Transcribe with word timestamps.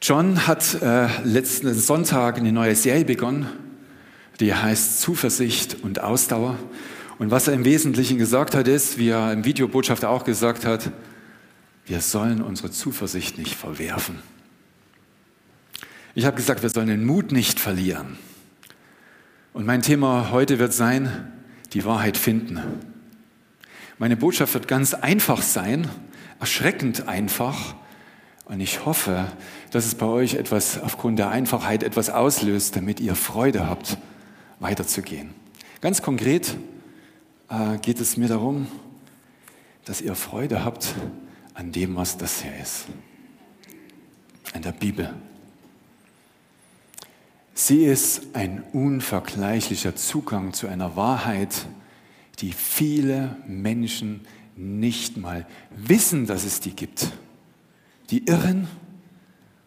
John 0.00 0.46
hat 0.46 0.80
äh, 0.80 1.08
letzten 1.24 1.74
Sonntag 1.74 2.38
eine 2.38 2.52
neue 2.52 2.76
Serie 2.76 3.04
begonnen, 3.04 3.48
die 4.38 4.54
heißt 4.54 5.00
Zuversicht 5.00 5.78
und 5.82 6.00
Ausdauer. 6.00 6.56
Und 7.18 7.32
was 7.32 7.48
er 7.48 7.54
im 7.54 7.64
Wesentlichen 7.64 8.16
gesagt 8.16 8.54
hat, 8.54 8.68
ist, 8.68 8.98
wie 8.98 9.08
er 9.08 9.32
im 9.32 9.44
Videobotschaft 9.44 10.04
auch 10.04 10.22
gesagt 10.22 10.64
hat, 10.64 10.92
wir 11.86 12.00
sollen 12.00 12.42
unsere 12.42 12.70
Zuversicht 12.70 13.38
nicht 13.38 13.56
verwerfen. 13.56 14.20
Ich 16.14 16.26
habe 16.26 16.36
gesagt, 16.36 16.62
wir 16.62 16.70
sollen 16.70 16.86
den 16.86 17.04
Mut 17.04 17.32
nicht 17.32 17.58
verlieren. 17.58 18.18
Und 19.52 19.66
mein 19.66 19.82
Thema 19.82 20.30
heute 20.30 20.60
wird 20.60 20.72
sein, 20.72 21.32
die 21.72 21.84
Wahrheit 21.84 22.16
finden. 22.16 22.60
Meine 23.98 24.16
Botschaft 24.16 24.54
wird 24.54 24.68
ganz 24.68 24.94
einfach 24.94 25.42
sein, 25.42 25.88
erschreckend 26.38 27.08
einfach. 27.08 27.74
Und 28.48 28.60
ich 28.60 28.86
hoffe, 28.86 29.30
dass 29.70 29.84
es 29.84 29.94
bei 29.94 30.06
euch 30.06 30.34
etwas 30.34 30.80
aufgrund 30.80 31.18
der 31.18 31.28
Einfachheit 31.28 31.82
etwas 31.82 32.08
auslöst, 32.08 32.76
damit 32.76 32.98
ihr 32.98 33.14
Freude 33.14 33.68
habt, 33.68 33.98
weiterzugehen. 34.58 35.34
Ganz 35.82 36.00
konkret 36.00 36.56
äh, 37.50 37.76
geht 37.78 38.00
es 38.00 38.16
mir 38.16 38.26
darum, 38.28 38.66
dass 39.84 40.00
ihr 40.00 40.14
Freude 40.14 40.64
habt 40.64 40.94
an 41.52 41.72
dem, 41.72 41.94
was 41.96 42.16
das 42.16 42.40
hier 42.40 42.56
ist. 42.56 42.86
An 44.54 44.62
der 44.62 44.72
Bibel. 44.72 45.12
Sie 47.52 47.84
ist 47.84 48.34
ein 48.34 48.64
unvergleichlicher 48.72 49.94
Zugang 49.94 50.54
zu 50.54 50.68
einer 50.68 50.96
Wahrheit, 50.96 51.66
die 52.38 52.52
viele 52.52 53.36
Menschen 53.46 54.26
nicht 54.56 55.18
mal 55.18 55.46
wissen, 55.76 56.26
dass 56.26 56.44
es 56.44 56.60
die 56.60 56.74
gibt. 56.74 57.12
Die 58.10 58.26
irren 58.26 58.68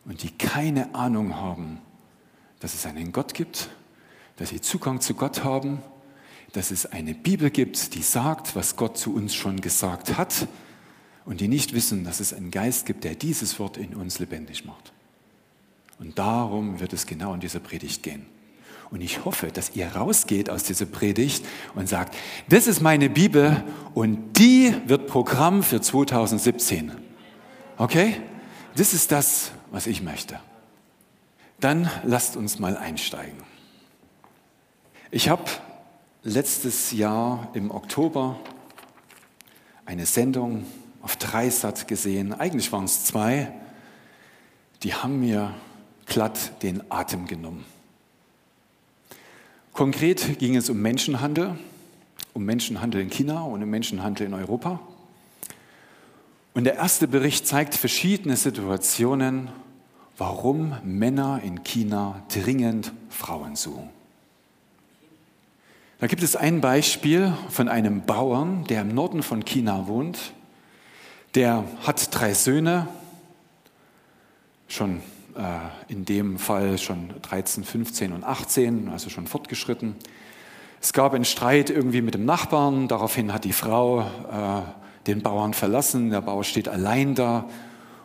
und 0.05 0.23
die 0.23 0.31
keine 0.31 0.95
Ahnung 0.95 1.35
haben, 1.35 1.79
dass 2.59 2.73
es 2.73 2.85
einen 2.85 3.11
Gott 3.11 3.33
gibt, 3.33 3.69
dass 4.37 4.49
sie 4.49 4.61
Zugang 4.61 5.01
zu 5.01 5.13
Gott 5.13 5.43
haben, 5.43 5.79
dass 6.53 6.71
es 6.71 6.85
eine 6.85 7.13
Bibel 7.13 7.49
gibt, 7.49 7.95
die 7.95 8.01
sagt, 8.01 8.55
was 8.55 8.75
Gott 8.75 8.97
zu 8.97 9.13
uns 9.13 9.33
schon 9.33 9.61
gesagt 9.61 10.17
hat 10.17 10.47
und 11.25 11.39
die 11.39 11.47
nicht 11.47 11.73
wissen, 11.73 12.03
dass 12.03 12.19
es 12.19 12.33
einen 12.33 12.51
Geist 12.51 12.85
gibt, 12.85 13.03
der 13.03 13.15
dieses 13.15 13.59
Wort 13.59 13.77
in 13.77 13.95
uns 13.95 14.19
lebendig 14.19 14.65
macht. 14.65 14.91
Und 15.99 16.17
darum 16.17 16.79
wird 16.79 16.93
es 16.93 17.05
genau 17.05 17.33
in 17.33 17.39
dieser 17.39 17.59
Predigt 17.59 18.03
gehen. 18.03 18.25
Und 18.89 19.01
ich 19.01 19.23
hoffe, 19.23 19.47
dass 19.47 19.75
ihr 19.75 19.87
rausgeht 19.87 20.49
aus 20.49 20.63
dieser 20.63 20.85
Predigt 20.85 21.45
und 21.75 21.87
sagt, 21.87 22.15
das 22.49 22.67
ist 22.67 22.81
meine 22.81 23.09
Bibel 23.09 23.63
und 23.93 24.37
die 24.37 24.73
wird 24.87 25.07
Programm 25.07 25.63
für 25.63 25.79
2017. 25.79 26.91
Okay? 27.77 28.15
Das 28.75 28.93
ist 28.93 29.11
das, 29.11 29.51
was 29.71 29.87
ich 29.87 30.01
möchte. 30.01 30.39
Dann 31.59 31.89
lasst 32.03 32.37
uns 32.37 32.57
mal 32.57 32.77
einsteigen. 32.77 33.43
Ich 35.11 35.29
habe 35.29 35.43
letztes 36.23 36.91
Jahr 36.91 37.49
im 37.53 37.69
Oktober 37.69 38.39
eine 39.85 40.05
Sendung 40.05 40.65
auf 41.01 41.17
Dreisat 41.17 41.87
gesehen. 41.87 42.33
Eigentlich 42.33 42.71
waren 42.71 42.85
es 42.85 43.05
zwei. 43.05 43.51
Die 44.83 44.93
haben 44.93 45.19
mir 45.19 45.53
glatt 46.05 46.63
den 46.63 46.89
Atem 46.89 47.27
genommen. 47.27 47.65
Konkret 49.73 50.39
ging 50.39 50.55
es 50.55 50.69
um 50.69 50.81
Menschenhandel, 50.81 51.57
um 52.33 52.43
Menschenhandel 52.43 53.01
in 53.01 53.09
China 53.09 53.43
und 53.43 53.61
um 53.63 53.69
Menschenhandel 53.69 54.27
in 54.27 54.33
Europa. 54.33 54.79
Und 56.53 56.65
der 56.65 56.75
erste 56.75 57.07
Bericht 57.07 57.47
zeigt 57.47 57.75
verschiedene 57.75 58.35
Situationen, 58.35 59.49
warum 60.17 60.75
Männer 60.83 61.41
in 61.43 61.63
China 61.63 62.23
dringend 62.33 62.91
Frauen 63.09 63.55
suchen. 63.55 63.89
Da 65.99 66.07
gibt 66.07 66.23
es 66.23 66.35
ein 66.35 66.61
Beispiel 66.61 67.33
von 67.49 67.69
einem 67.69 68.05
Bauern, 68.05 68.65
der 68.65 68.81
im 68.81 68.89
Norden 68.89 69.23
von 69.23 69.45
China 69.45 69.87
wohnt. 69.87 70.33
Der 71.35 71.63
hat 71.85 72.09
drei 72.11 72.33
Söhne, 72.33 72.87
schon 74.67 75.01
äh, 75.37 75.91
in 75.93 76.03
dem 76.05 76.37
Fall 76.39 76.77
schon 76.77 77.13
13, 77.21 77.63
15 77.63 78.13
und 78.13 78.23
18, 78.23 78.89
also 78.89 79.09
schon 79.09 79.27
fortgeschritten. 79.27 79.95
Es 80.81 80.91
gab 80.91 81.13
einen 81.13 81.25
Streit 81.25 81.69
irgendwie 81.69 82.01
mit 82.01 82.15
dem 82.15 82.25
Nachbarn, 82.25 82.87
daraufhin 82.87 83.31
hat 83.31 83.43
die 83.43 83.53
Frau 83.53 84.01
äh, 84.01 84.61
den 85.07 85.21
Bauern 85.21 85.53
verlassen, 85.53 86.09
der 86.09 86.21
Bauer 86.21 86.43
steht 86.43 86.67
allein 86.67 87.15
da 87.15 87.49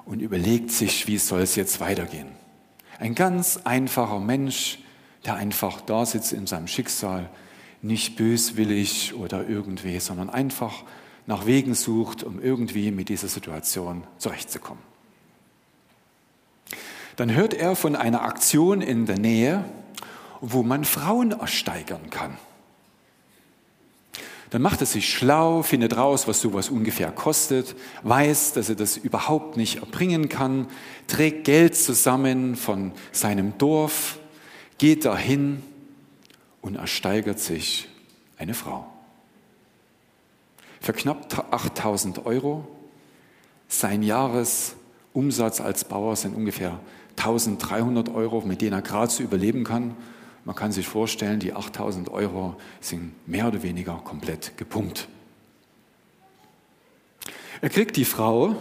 und 0.04 0.20
überlegt 0.20 0.70
sich, 0.70 1.06
wie 1.06 1.18
soll 1.18 1.42
es 1.42 1.56
jetzt 1.56 1.80
weitergehen. 1.80 2.28
Ein 2.98 3.14
ganz 3.14 3.60
einfacher 3.64 4.20
Mensch, 4.20 4.78
der 5.24 5.34
einfach 5.34 5.80
da 5.80 6.06
sitzt 6.06 6.32
in 6.32 6.46
seinem 6.46 6.68
Schicksal, 6.68 7.28
nicht 7.82 8.16
böswillig 8.16 9.14
oder 9.14 9.48
irgendwie, 9.48 10.00
sondern 10.00 10.30
einfach 10.30 10.84
nach 11.26 11.46
Wegen 11.46 11.74
sucht, 11.74 12.22
um 12.22 12.40
irgendwie 12.40 12.90
mit 12.90 13.08
dieser 13.08 13.28
Situation 13.28 14.04
zurechtzukommen. 14.18 14.82
Dann 17.16 17.34
hört 17.34 17.54
er 17.54 17.76
von 17.76 17.96
einer 17.96 18.22
Aktion 18.22 18.80
in 18.80 19.06
der 19.06 19.18
Nähe, 19.18 19.64
wo 20.40 20.62
man 20.62 20.84
Frauen 20.84 21.32
ersteigern 21.32 22.10
kann. 22.10 22.36
Dann 24.50 24.62
macht 24.62 24.80
er 24.80 24.86
sich 24.86 25.12
schlau, 25.12 25.62
findet 25.62 25.96
raus, 25.96 26.28
was 26.28 26.40
sowas 26.40 26.68
ungefähr 26.68 27.10
kostet, 27.10 27.74
weiß, 28.04 28.52
dass 28.52 28.68
er 28.68 28.76
das 28.76 28.96
überhaupt 28.96 29.56
nicht 29.56 29.80
erbringen 29.80 30.28
kann, 30.28 30.68
trägt 31.08 31.44
Geld 31.44 31.74
zusammen 31.74 32.54
von 32.54 32.92
seinem 33.12 33.58
Dorf, 33.58 34.18
geht 34.78 35.04
dahin 35.04 35.62
und 36.60 36.76
ersteigert 36.76 37.40
sich 37.40 37.88
eine 38.38 38.54
Frau. 38.54 38.86
Für 40.80 40.92
knapp 40.92 41.52
8000 41.52 42.26
Euro, 42.26 42.68
sein 43.68 44.04
Jahresumsatz 44.04 45.60
als 45.60 45.84
Bauer 45.84 46.14
sind 46.14 46.36
ungefähr 46.36 46.78
1300 47.16 48.14
Euro, 48.14 48.42
mit 48.42 48.60
denen 48.60 48.74
er 48.74 48.82
gerade 48.82 49.10
so 49.10 49.22
überleben 49.22 49.64
kann. 49.64 49.96
Man 50.46 50.54
kann 50.54 50.70
sich 50.70 50.86
vorstellen, 50.86 51.40
die 51.40 51.54
8000 51.54 52.08
Euro 52.08 52.54
sind 52.80 53.12
mehr 53.26 53.48
oder 53.48 53.64
weniger 53.64 54.00
komplett 54.04 54.56
gepumpt. 54.56 55.08
Er 57.60 57.68
kriegt 57.68 57.96
die 57.96 58.04
Frau 58.04 58.54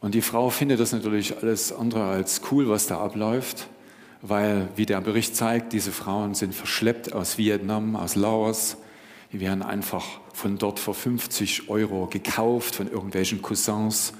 und 0.00 0.12
die 0.12 0.22
Frau 0.22 0.50
findet 0.50 0.80
das 0.80 0.90
natürlich 0.90 1.36
alles 1.36 1.72
andere 1.72 2.02
als 2.02 2.42
cool, 2.50 2.68
was 2.68 2.88
da 2.88 2.98
abläuft, 2.98 3.68
weil, 4.22 4.66
wie 4.74 4.86
der 4.86 5.00
Bericht 5.00 5.36
zeigt, 5.36 5.72
diese 5.72 5.92
Frauen 5.92 6.34
sind 6.34 6.52
verschleppt 6.52 7.12
aus 7.12 7.38
Vietnam, 7.38 7.94
aus 7.94 8.16
Laos. 8.16 8.76
Die 9.32 9.38
werden 9.38 9.62
einfach 9.62 10.04
von 10.32 10.58
dort 10.58 10.80
für 10.80 10.94
50 10.94 11.70
Euro 11.70 12.08
gekauft 12.08 12.74
von 12.74 12.90
irgendwelchen 12.90 13.40
Cousins 13.40 14.14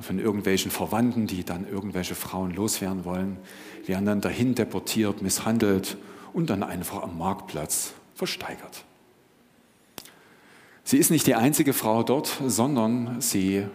von 0.00 0.18
irgendwelchen 0.18 0.70
Verwandten, 0.70 1.26
die 1.26 1.44
dann 1.44 1.66
irgendwelche 1.68 2.14
Frauen 2.14 2.52
loswerden 2.52 3.04
wollen, 3.04 3.36
werden 3.86 4.06
dann 4.06 4.20
dahin 4.20 4.54
deportiert, 4.54 5.22
misshandelt 5.22 5.96
und 6.32 6.50
dann 6.50 6.62
einfach 6.62 7.02
am 7.02 7.18
Marktplatz 7.18 7.92
versteigert. 8.14 8.84
Sie 10.84 10.98
ist 10.98 11.10
nicht 11.10 11.26
die 11.26 11.34
einzige 11.34 11.72
Frau 11.72 12.02
dort, 12.02 12.40
sondern 12.46 13.20
sie 13.20 13.66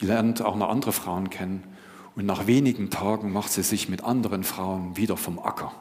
lernt 0.00 0.42
auch 0.42 0.56
noch 0.56 0.68
andere 0.68 0.92
Frauen 0.92 1.30
kennen 1.30 1.62
und 2.14 2.26
nach 2.26 2.46
wenigen 2.46 2.90
Tagen 2.90 3.32
macht 3.32 3.52
sie 3.52 3.62
sich 3.62 3.88
mit 3.88 4.04
anderen 4.04 4.44
Frauen 4.44 4.96
wieder 4.96 5.16
vom 5.16 5.38
Acker. 5.38 5.72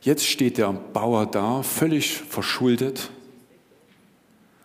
Jetzt 0.00 0.26
steht 0.26 0.58
der 0.58 0.72
Bauer 0.72 1.26
da, 1.26 1.62
völlig 1.62 2.12
verschuldet, 2.12 3.10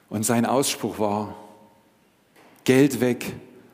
und 0.10 0.24
sein 0.24 0.46
Ausspruch 0.46 1.00
war, 1.00 1.36
Geld 2.64 3.02
weg, 3.02 3.34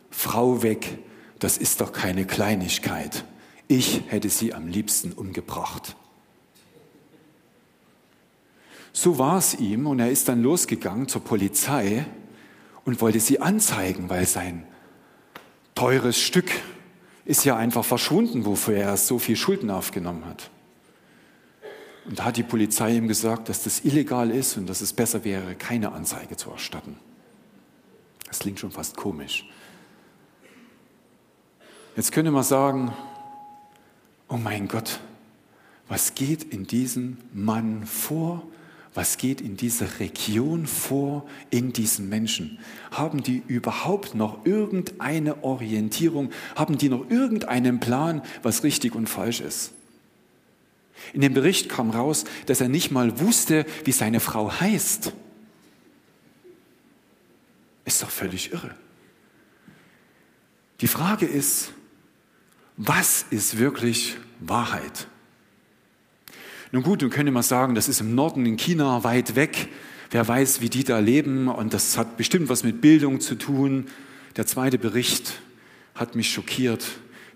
Frau 0.09 0.62
weg, 0.62 1.00
das 1.39 1.57
ist 1.57 1.81
doch 1.81 1.92
keine 1.92 2.25
Kleinigkeit. 2.25 3.25
Ich 3.68 4.04
hätte 4.07 4.30
sie 4.30 4.54
am 4.54 4.68
liebsten 4.68 5.12
umgebracht. 5.12 5.95
So 8.94 9.18
war 9.18 9.38
es 9.38 9.56
ihm 9.56 9.88
und 9.88 10.00
er 10.00 10.10
ist 10.10 10.30
dann 10.30 10.42
losgegangen 10.42 11.07
zur 11.10 11.21
Polizei 11.21 12.06
und 12.86 13.01
wollte 13.01 13.19
sie 13.19 13.42
anzeigen, 13.42 14.10
weil 14.10 14.25
sein 14.25 14.65
teures 15.74 16.18
Stück 16.18 16.50
ist 17.25 17.44
ja 17.44 17.57
einfach 17.57 17.83
verschwunden, 17.83 18.45
wofür 18.45 18.77
er 18.77 18.95
so 18.95 19.19
viel 19.19 19.36
Schulden 19.36 19.69
aufgenommen 19.69 20.25
hat. 20.25 20.50
Und 22.07 22.19
da 22.19 22.25
hat 22.25 22.38
die 22.38 22.44
Polizei 22.44 22.96
ihm 22.96 23.07
gesagt, 23.07 23.50
dass 23.50 23.63
das 23.63 23.84
illegal 23.84 24.30
ist 24.31 24.57
und 24.57 24.68
dass 24.68 24.81
es 24.81 24.94
besser 24.94 25.24
wäre, 25.24 25.56
keine 25.56 25.92
Anzeige 25.92 26.38
zu 26.38 26.52
erstatten. 26.52 26.98
Das 28.28 28.40
klingt 28.40 28.60
schon 28.60 28.72
fast 28.72 28.96
komisch. 28.96 29.48
Jetzt 31.96 32.12
könnte 32.12 32.31
man 32.31 32.44
sagen, 32.44 32.94
oh 34.28 34.38
mein 34.38 34.68
Gott, 34.68 35.00
was 35.88 36.13
geht 36.13 36.44
in 36.44 36.68
diesem 36.68 37.18
Mann 37.34 37.86
vor? 37.86 38.44
was 38.96 39.18
geht 39.18 39.42
in 39.42 39.58
dieser 39.58 40.00
Region 40.00 40.66
vor, 40.66 41.25
in 41.50 41.74
diesen 41.74 42.10
Menschen? 42.10 42.58
Haben 42.92 43.22
die 43.22 43.44
überhaupt 43.46 44.16
noch 44.16 44.46
irgendeine 44.46 45.44
Orientierung? 45.44 46.31
Haben 46.56 46.78
die 46.78 46.90
noch 46.90 47.10
irgendeinen 47.10 47.81
Plan, 47.81 48.22
was 48.42 48.63
richtig 48.63 48.96
und 48.96 49.08
falsch 49.08 49.42
ist? 49.42 49.74
In 51.13 51.21
dem 51.21 51.33
Bericht 51.33 51.69
kam 51.69 51.92
raus, 51.92 52.25
dass 52.45 52.62
er 52.62 52.69
nicht 52.69 52.92
mal 52.92 53.19
wusste, 53.19 53.65
wie 53.83 53.92
seine 53.92 54.19
Frau 54.19 54.51
heißt. 54.59 55.13
Ist 57.86 58.01
doch 58.01 58.09
völlig 58.09 58.51
irre. 58.51 58.75
Die 60.81 60.88
Frage 60.88 61.25
ist, 61.25 61.71
was 62.77 63.25
ist 63.30 63.57
wirklich 63.57 64.18
Wahrheit? 64.39 65.07
Nun 66.71 66.83
gut, 66.83 67.01
nun 67.01 67.12
könnte 67.12 67.31
man 67.31 67.44
sagen, 67.44 67.75
das 67.75 67.88
ist 67.88 68.01
im 68.01 68.15
Norden 68.15 68.45
in 68.45 68.57
China 68.57 69.03
weit 69.03 69.36
weg. 69.36 69.69
Wer 70.12 70.27
weiß, 70.27 70.62
wie 70.62 70.69
die 70.69 70.83
da 70.83 71.00
leben 71.00 71.48
und 71.48 71.74
das 71.74 71.98
hat 71.98 72.18
bestimmt 72.18 72.50
was 72.50 72.63
mit 72.63 72.81
Bildung 72.81 73.21
zu 73.21 73.36
tun. 73.36 73.88
Der 74.36 74.45
zweite 74.45 74.77
Bericht 74.77 75.41
hat 75.94 76.15
mich 76.15 76.31
schockiert. 76.31 76.86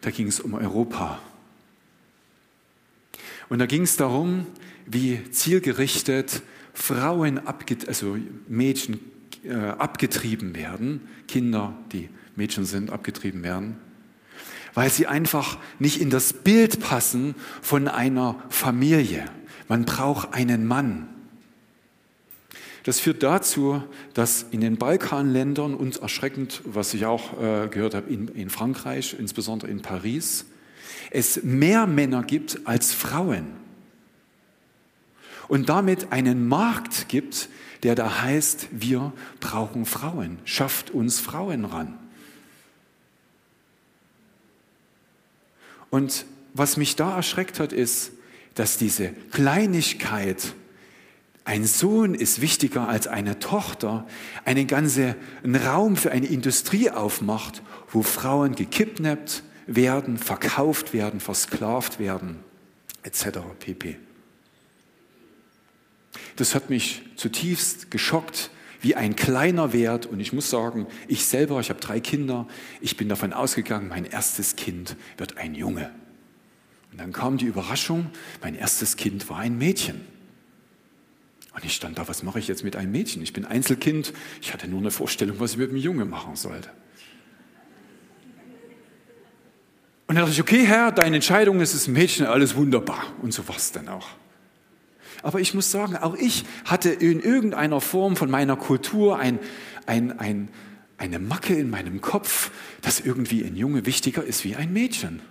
Da 0.01 0.11
ging 0.11 0.27
es 0.27 0.39
um 0.39 0.53
Europa. 0.53 1.19
Und 3.49 3.59
da 3.59 3.65
ging 3.65 3.83
es 3.83 3.97
darum, 3.97 4.45
wie 4.85 5.29
zielgerichtet 5.31 6.41
Frauen, 6.73 7.41
also 7.87 8.17
Mädchen 8.47 8.99
äh, 9.43 9.53
abgetrieben 9.53 10.55
werden, 10.55 11.01
Kinder, 11.27 11.75
die 11.91 12.09
Mädchen 12.35 12.65
sind, 12.65 12.91
abgetrieben 12.91 13.43
werden 13.43 13.77
weil 14.73 14.89
sie 14.89 15.07
einfach 15.07 15.57
nicht 15.79 15.99
in 15.99 16.09
das 16.09 16.33
Bild 16.33 16.79
passen 16.79 17.35
von 17.61 17.87
einer 17.87 18.41
Familie. 18.49 19.25
Man 19.67 19.85
braucht 19.85 20.33
einen 20.33 20.65
Mann. 20.65 21.07
Das 22.83 22.99
führt 22.99 23.21
dazu, 23.23 23.83
dass 24.13 24.43
in 24.51 24.61
den 24.61 24.77
Balkanländern 24.77 25.75
uns 25.75 25.97
erschreckend, 25.97 26.61
was 26.65 26.93
ich 26.93 27.05
auch 27.05 27.33
äh, 27.33 27.67
gehört 27.67 27.93
habe, 27.93 28.09
in, 28.09 28.29
in 28.29 28.49
Frankreich, 28.49 29.15
insbesondere 29.19 29.69
in 29.69 29.81
Paris, 29.81 30.45
es 31.11 31.43
mehr 31.43 31.87
Männer 31.87 32.23
gibt 32.23 32.61
als 32.65 32.93
Frauen. 32.93 33.47
Und 35.47 35.69
damit 35.69 36.11
einen 36.11 36.47
Markt 36.47 37.09
gibt, 37.09 37.49
der 37.83 37.95
da 37.95 38.21
heißt, 38.21 38.67
wir 38.71 39.13
brauchen 39.39 39.85
Frauen, 39.85 40.39
schafft 40.45 40.91
uns 40.91 41.19
Frauen 41.19 41.65
ran. 41.65 41.97
Und 45.89 46.25
was 46.53 46.77
mich 46.77 46.95
da 46.95 47.15
erschreckt 47.15 47.59
hat, 47.59 47.73
ist, 47.73 48.11
dass 48.53 48.77
diese 48.77 49.09
Kleinigkeit, 49.31 50.53
ein 51.45 51.65
Sohn 51.65 52.13
ist 52.13 52.41
wichtiger 52.41 52.87
als 52.87 53.07
eine 53.07 53.39
Tochter, 53.39 54.05
einen 54.45 54.67
ganzen 54.67 55.15
Raum 55.65 55.95
für 55.95 56.11
eine 56.11 56.27
Industrie 56.27 56.91
aufmacht, 56.91 57.63
wo 57.91 58.03
Frauen 58.03 58.53
gekidnappt 58.53 59.41
werden, 59.69 60.17
verkauft 60.17 60.93
werden, 60.93 61.19
versklavt 61.19 61.99
werden, 61.99 62.39
etc. 63.03 63.39
pp. 63.59 63.97
Das 66.35 66.55
hat 66.55 66.69
mich 66.69 67.03
zutiefst 67.15 67.91
geschockt, 67.91 68.49
wie 68.81 68.95
ein 68.95 69.15
kleiner 69.15 69.73
Wert. 69.73 70.05
Und 70.05 70.19
ich 70.19 70.33
muss 70.33 70.49
sagen, 70.49 70.87
ich 71.07 71.25
selber, 71.25 71.59
ich 71.59 71.69
habe 71.69 71.79
drei 71.79 71.99
Kinder, 71.99 72.47
ich 72.81 72.97
bin 72.97 73.09
davon 73.09 73.33
ausgegangen, 73.33 73.89
mein 73.89 74.05
erstes 74.05 74.55
Kind 74.55 74.95
wird 75.17 75.37
ein 75.37 75.53
Junge. 75.53 75.91
Und 76.91 76.99
dann 76.99 77.11
kam 77.11 77.37
die 77.37 77.45
Überraschung, 77.45 78.09
mein 78.41 78.55
erstes 78.55 78.97
Kind 78.97 79.29
war 79.29 79.37
ein 79.37 79.57
Mädchen. 79.57 80.01
Und 81.53 81.65
ich 81.65 81.75
stand 81.75 81.97
da, 81.97 82.07
was 82.07 82.23
mache 82.23 82.39
ich 82.39 82.47
jetzt 82.47 82.63
mit 82.63 82.75
einem 82.75 82.91
Mädchen? 82.91 83.21
Ich 83.21 83.33
bin 83.33 83.45
Einzelkind, 83.45 84.13
ich 84.41 84.53
hatte 84.53 84.67
nur 84.67 84.79
eine 84.79 84.91
Vorstellung, 84.91 85.39
was 85.39 85.51
ich 85.51 85.57
mit 85.57 85.69
einem 85.69 85.79
Junge 85.79 86.05
machen 86.05 86.35
sollte. 86.35 86.69
Und 90.09 90.15
dann 90.15 90.23
dachte 90.23 90.33
ich, 90.33 90.41
okay, 90.41 90.65
Herr, 90.65 90.91
deine 90.91 91.17
Entscheidung 91.17 91.61
ist 91.61 91.75
es 91.75 91.87
ein 91.87 91.93
Mädchen, 91.93 92.25
alles 92.25 92.55
wunderbar. 92.55 93.03
Und 93.21 93.31
so 93.31 93.47
war 93.47 93.57
es 93.57 93.71
dann 93.71 93.87
auch. 93.89 94.07
Aber 95.21 95.39
ich 95.39 95.53
muss 95.53 95.69
sagen, 95.69 95.95
auch 95.97 96.15
ich 96.15 96.45
hatte 96.65 96.89
in 96.89 97.19
irgendeiner 97.19 97.79
Form 97.79 98.15
von 98.15 98.27
meiner 98.27 98.55
Kultur 98.55 99.19
ein, 99.19 99.37
ein, 99.85 100.17
ein, 100.17 100.49
eine 100.97 101.19
Macke 101.19 101.53
in 101.53 101.69
meinem 101.69 102.01
Kopf, 102.01 102.49
dass 102.81 102.99
irgendwie 102.99 103.43
ein 103.43 103.55
Junge 103.55 103.85
wichtiger 103.85 104.23
ist 104.23 104.43
wie 104.45 104.55
ein 104.55 104.73
Mädchen. 104.73 105.21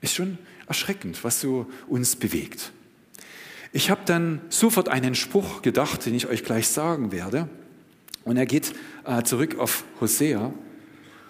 Ist 0.00 0.14
schon 0.14 0.38
erschreckend, 0.68 1.22
was 1.22 1.42
so 1.42 1.66
uns 1.86 2.16
bewegt. 2.16 2.72
Ich 3.74 3.90
habe 3.90 4.00
dann 4.06 4.40
sofort 4.48 4.88
einen 4.88 5.14
Spruch 5.14 5.60
gedacht, 5.60 6.06
den 6.06 6.14
ich 6.14 6.28
euch 6.28 6.44
gleich 6.44 6.66
sagen 6.66 7.12
werde. 7.12 7.46
Und 8.24 8.38
er 8.38 8.46
geht 8.46 8.72
äh, 9.04 9.22
zurück 9.22 9.58
auf 9.58 9.84
Hosea. 10.00 10.54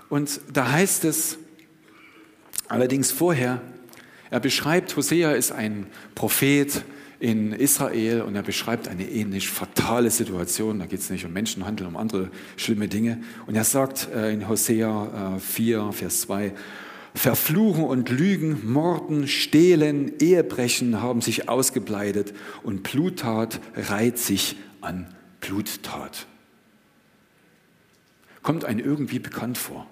Und 0.08 0.40
da 0.52 0.72
heißt 0.72 1.04
es 1.04 1.38
allerdings 2.68 3.10
vorher, 3.10 3.60
er 4.30 4.40
beschreibt, 4.40 4.96
Hosea 4.96 5.32
ist 5.32 5.52
ein 5.52 5.86
Prophet 6.14 6.82
in 7.20 7.52
Israel 7.52 8.22
und 8.22 8.36
er 8.36 8.42
beschreibt 8.42 8.88
eine 8.88 9.08
ähnlich 9.08 9.48
fatale 9.48 10.10
Situation. 10.10 10.78
Da 10.78 10.86
geht 10.86 11.00
es 11.00 11.10
nicht 11.10 11.24
um 11.24 11.32
Menschenhandel, 11.32 11.86
um 11.86 11.96
andere 11.96 12.30
schlimme 12.56 12.88
Dinge. 12.88 13.22
Und 13.46 13.56
er 13.56 13.64
sagt 13.64 14.08
äh, 14.14 14.32
in 14.32 14.48
Hosea 14.48 15.38
4, 15.40 15.78
äh, 15.78 15.92
Vers 15.92 16.20
2, 16.22 16.52
Verfluchen 17.14 17.84
und 17.84 18.10
Lügen, 18.10 18.70
Morden, 18.70 19.26
Stehlen, 19.26 20.12
Ehebrechen 20.20 21.02
haben 21.02 21.20
sich 21.20 21.48
ausgebreitet 21.48 22.32
und 22.62 22.84
Bluttat 22.84 23.60
reiht 23.74 24.18
sich 24.18 24.56
an 24.80 25.12
Bluttat. 25.40 26.26
Kommt 28.42 28.64
ein 28.64 28.78
irgendwie 28.78 29.18
bekannt 29.18 29.58
vor. 29.58 29.86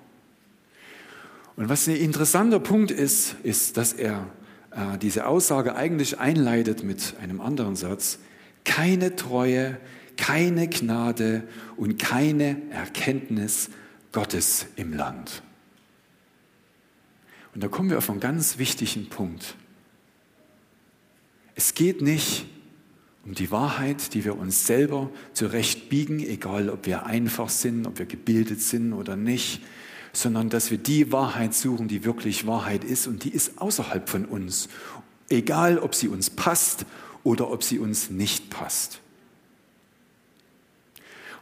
Und 1.56 1.70
was 1.70 1.86
ein 1.88 1.96
interessanter 1.96 2.60
Punkt 2.60 2.90
ist, 2.90 3.36
ist, 3.42 3.78
dass 3.78 3.94
er 3.94 4.30
äh, 4.70 4.98
diese 4.98 5.26
Aussage 5.26 5.74
eigentlich 5.74 6.20
einleitet 6.20 6.84
mit 6.84 7.14
einem 7.20 7.40
anderen 7.40 7.76
Satz. 7.76 8.18
Keine 8.64 9.16
Treue, 9.16 9.78
keine 10.16 10.68
Gnade 10.68 11.44
und 11.76 11.98
keine 11.98 12.60
Erkenntnis 12.70 13.70
Gottes 14.12 14.66
im 14.76 14.92
Land. 14.92 15.42
Und 17.54 17.62
da 17.62 17.68
kommen 17.68 17.88
wir 17.88 17.98
auf 17.98 18.10
einen 18.10 18.20
ganz 18.20 18.58
wichtigen 18.58 19.08
Punkt. 19.08 19.56
Es 21.54 21.72
geht 21.72 22.02
nicht 22.02 22.44
um 23.24 23.34
die 23.34 23.50
Wahrheit, 23.50 24.12
die 24.12 24.26
wir 24.26 24.38
uns 24.38 24.66
selber 24.66 25.10
zurechtbiegen, 25.32 26.20
egal 26.20 26.68
ob 26.68 26.84
wir 26.84 27.06
einfach 27.06 27.48
sind, 27.48 27.86
ob 27.86 27.98
wir 27.98 28.04
gebildet 28.04 28.60
sind 28.60 28.92
oder 28.92 29.16
nicht, 29.16 29.62
sondern 30.16 30.48
dass 30.48 30.70
wir 30.70 30.78
die 30.78 31.12
Wahrheit 31.12 31.54
suchen, 31.54 31.88
die 31.88 32.04
wirklich 32.04 32.46
Wahrheit 32.46 32.84
ist 32.84 33.06
und 33.06 33.24
die 33.24 33.30
ist 33.30 33.60
außerhalb 33.60 34.08
von 34.08 34.24
uns, 34.24 34.68
egal 35.28 35.78
ob 35.78 35.94
sie 35.94 36.08
uns 36.08 36.30
passt 36.30 36.86
oder 37.22 37.50
ob 37.50 37.62
sie 37.62 37.78
uns 37.78 38.10
nicht 38.10 38.50
passt. 38.50 39.00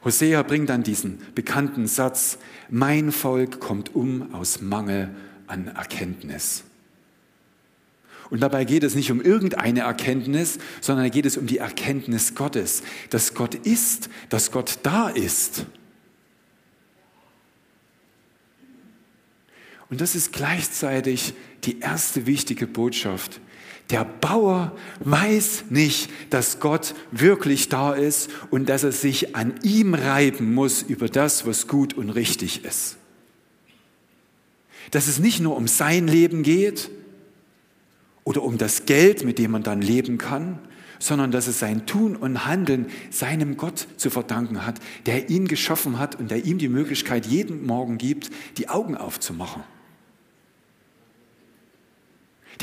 Hosea 0.04 0.42
bringt 0.42 0.68
dann 0.68 0.82
diesen 0.82 1.18
bekannten 1.34 1.86
Satz, 1.86 2.38
mein 2.68 3.12
Volk 3.12 3.60
kommt 3.60 3.94
um 3.94 4.34
aus 4.34 4.60
Mangel 4.60 5.14
an 5.46 5.68
Erkenntnis. 5.68 6.64
Und 8.30 8.40
dabei 8.40 8.64
geht 8.64 8.82
es 8.82 8.94
nicht 8.94 9.10
um 9.12 9.20
irgendeine 9.20 9.80
Erkenntnis, 9.80 10.58
sondern 10.80 11.10
geht 11.10 11.26
es 11.26 11.36
um 11.36 11.46
die 11.46 11.58
Erkenntnis 11.58 12.34
Gottes, 12.34 12.82
dass 13.10 13.34
Gott 13.34 13.54
ist, 13.54 14.10
dass 14.30 14.50
Gott 14.50 14.80
da 14.82 15.08
ist. 15.08 15.66
Und 19.94 20.00
das 20.00 20.16
ist 20.16 20.32
gleichzeitig 20.32 21.34
die 21.62 21.78
erste 21.78 22.26
wichtige 22.26 22.66
Botschaft. 22.66 23.40
Der 23.90 24.04
Bauer 24.04 24.76
weiß 24.98 25.66
nicht, 25.70 26.10
dass 26.30 26.58
Gott 26.58 26.96
wirklich 27.12 27.68
da 27.68 27.92
ist 27.92 28.28
und 28.50 28.68
dass 28.68 28.82
er 28.82 28.90
sich 28.90 29.36
an 29.36 29.54
ihm 29.62 29.94
reiben 29.94 30.52
muss 30.52 30.82
über 30.82 31.08
das, 31.08 31.46
was 31.46 31.68
gut 31.68 31.94
und 31.94 32.10
richtig 32.10 32.64
ist. 32.64 32.96
Dass 34.90 35.06
es 35.06 35.20
nicht 35.20 35.38
nur 35.38 35.56
um 35.56 35.68
sein 35.68 36.08
Leben 36.08 36.42
geht 36.42 36.90
oder 38.24 38.42
um 38.42 38.58
das 38.58 38.86
Geld, 38.86 39.24
mit 39.24 39.38
dem 39.38 39.52
man 39.52 39.62
dann 39.62 39.80
leben 39.80 40.18
kann, 40.18 40.58
sondern 40.98 41.30
dass 41.30 41.46
es 41.46 41.60
sein 41.60 41.86
Tun 41.86 42.16
und 42.16 42.46
Handeln 42.46 42.86
seinem 43.12 43.56
Gott 43.56 43.86
zu 43.96 44.10
verdanken 44.10 44.66
hat, 44.66 44.80
der 45.06 45.30
ihn 45.30 45.46
geschaffen 45.46 46.00
hat 46.00 46.18
und 46.18 46.32
der 46.32 46.44
ihm 46.46 46.58
die 46.58 46.68
Möglichkeit 46.68 47.26
jeden 47.26 47.64
Morgen 47.64 47.96
gibt, 47.96 48.32
die 48.58 48.68
Augen 48.68 48.96
aufzumachen 48.96 49.62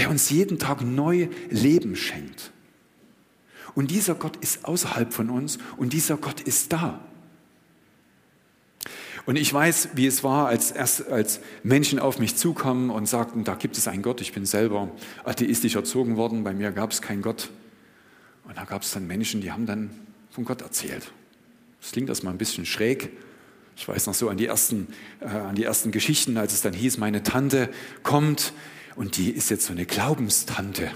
der 0.01 0.10
uns 0.10 0.31
jeden 0.31 0.58
Tag 0.58 0.81
neu 0.81 1.27
Leben 1.51 1.96
schenkt. 1.96 2.51
Und 3.75 3.91
dieser 3.91 4.15
Gott 4.15 4.36
ist 4.38 4.65
außerhalb 4.65 5.13
von 5.13 5.29
uns 5.29 5.60
und 5.77 5.93
dieser 5.93 6.17
Gott 6.17 6.41
ist 6.41 6.74
da. 6.74 7.00
Und 9.27 9.36
ich 9.36 9.53
weiß, 9.53 9.89
wie 9.93 10.08
es 10.08 10.24
war, 10.24 10.48
als, 10.48 10.72
erst, 10.72 11.08
als 11.08 11.39
Menschen 11.62 12.00
auf 12.00 12.17
mich 12.17 12.36
zukommen 12.36 12.89
und 12.89 13.08
sagten, 13.08 13.43
da 13.43 13.53
gibt 13.53 13.77
es 13.77 13.88
einen 13.88 14.01
Gott. 14.01 14.22
Ich 14.22 14.34
bin 14.34 14.48
selber 14.48 14.89
atheistisch 15.24 15.75
erzogen 15.75 16.17
worden, 16.17 16.43
bei 16.43 16.55
mir 16.55 16.72
gab 16.72 16.91
es 16.91 17.03
keinen 17.03 17.22
Gott. 17.22 17.51
Und 18.46 18.58
da 18.58 18.63
gab 18.63 18.81
es 18.81 18.91
dann 18.91 19.05
Menschen, 19.05 19.39
die 19.39 19.51
haben 19.51 19.67
dann 19.67 19.91
von 20.31 20.46
Gott 20.46 20.63
erzählt. 20.63 21.12
Das 21.79 21.91
klingt 21.91 22.10
erstmal 22.10 22.34
ein 22.34 22.39
bisschen 22.39 22.65
schräg. 22.65 23.12
Ich 23.77 23.88
weiß 23.88 24.08
noch 24.08 24.15
so 24.15 24.29
an 24.29 24.38
die, 24.38 24.48
ersten, 24.48 24.88
äh, 25.20 25.25
an 25.25 25.53
die 25.53 25.63
ersten 25.63 25.91
Geschichten, 25.91 26.38
als 26.38 26.53
es 26.53 26.62
dann 26.62 26.74
hieß, 26.74 26.98
meine 26.98 27.22
Tante 27.22 27.70
kommt 28.01 28.53
und 28.95 29.17
die 29.17 29.31
ist 29.31 29.50
jetzt 29.50 29.65
so 29.65 29.74
eine 29.74 29.86
Glaubenstante. 29.86 30.91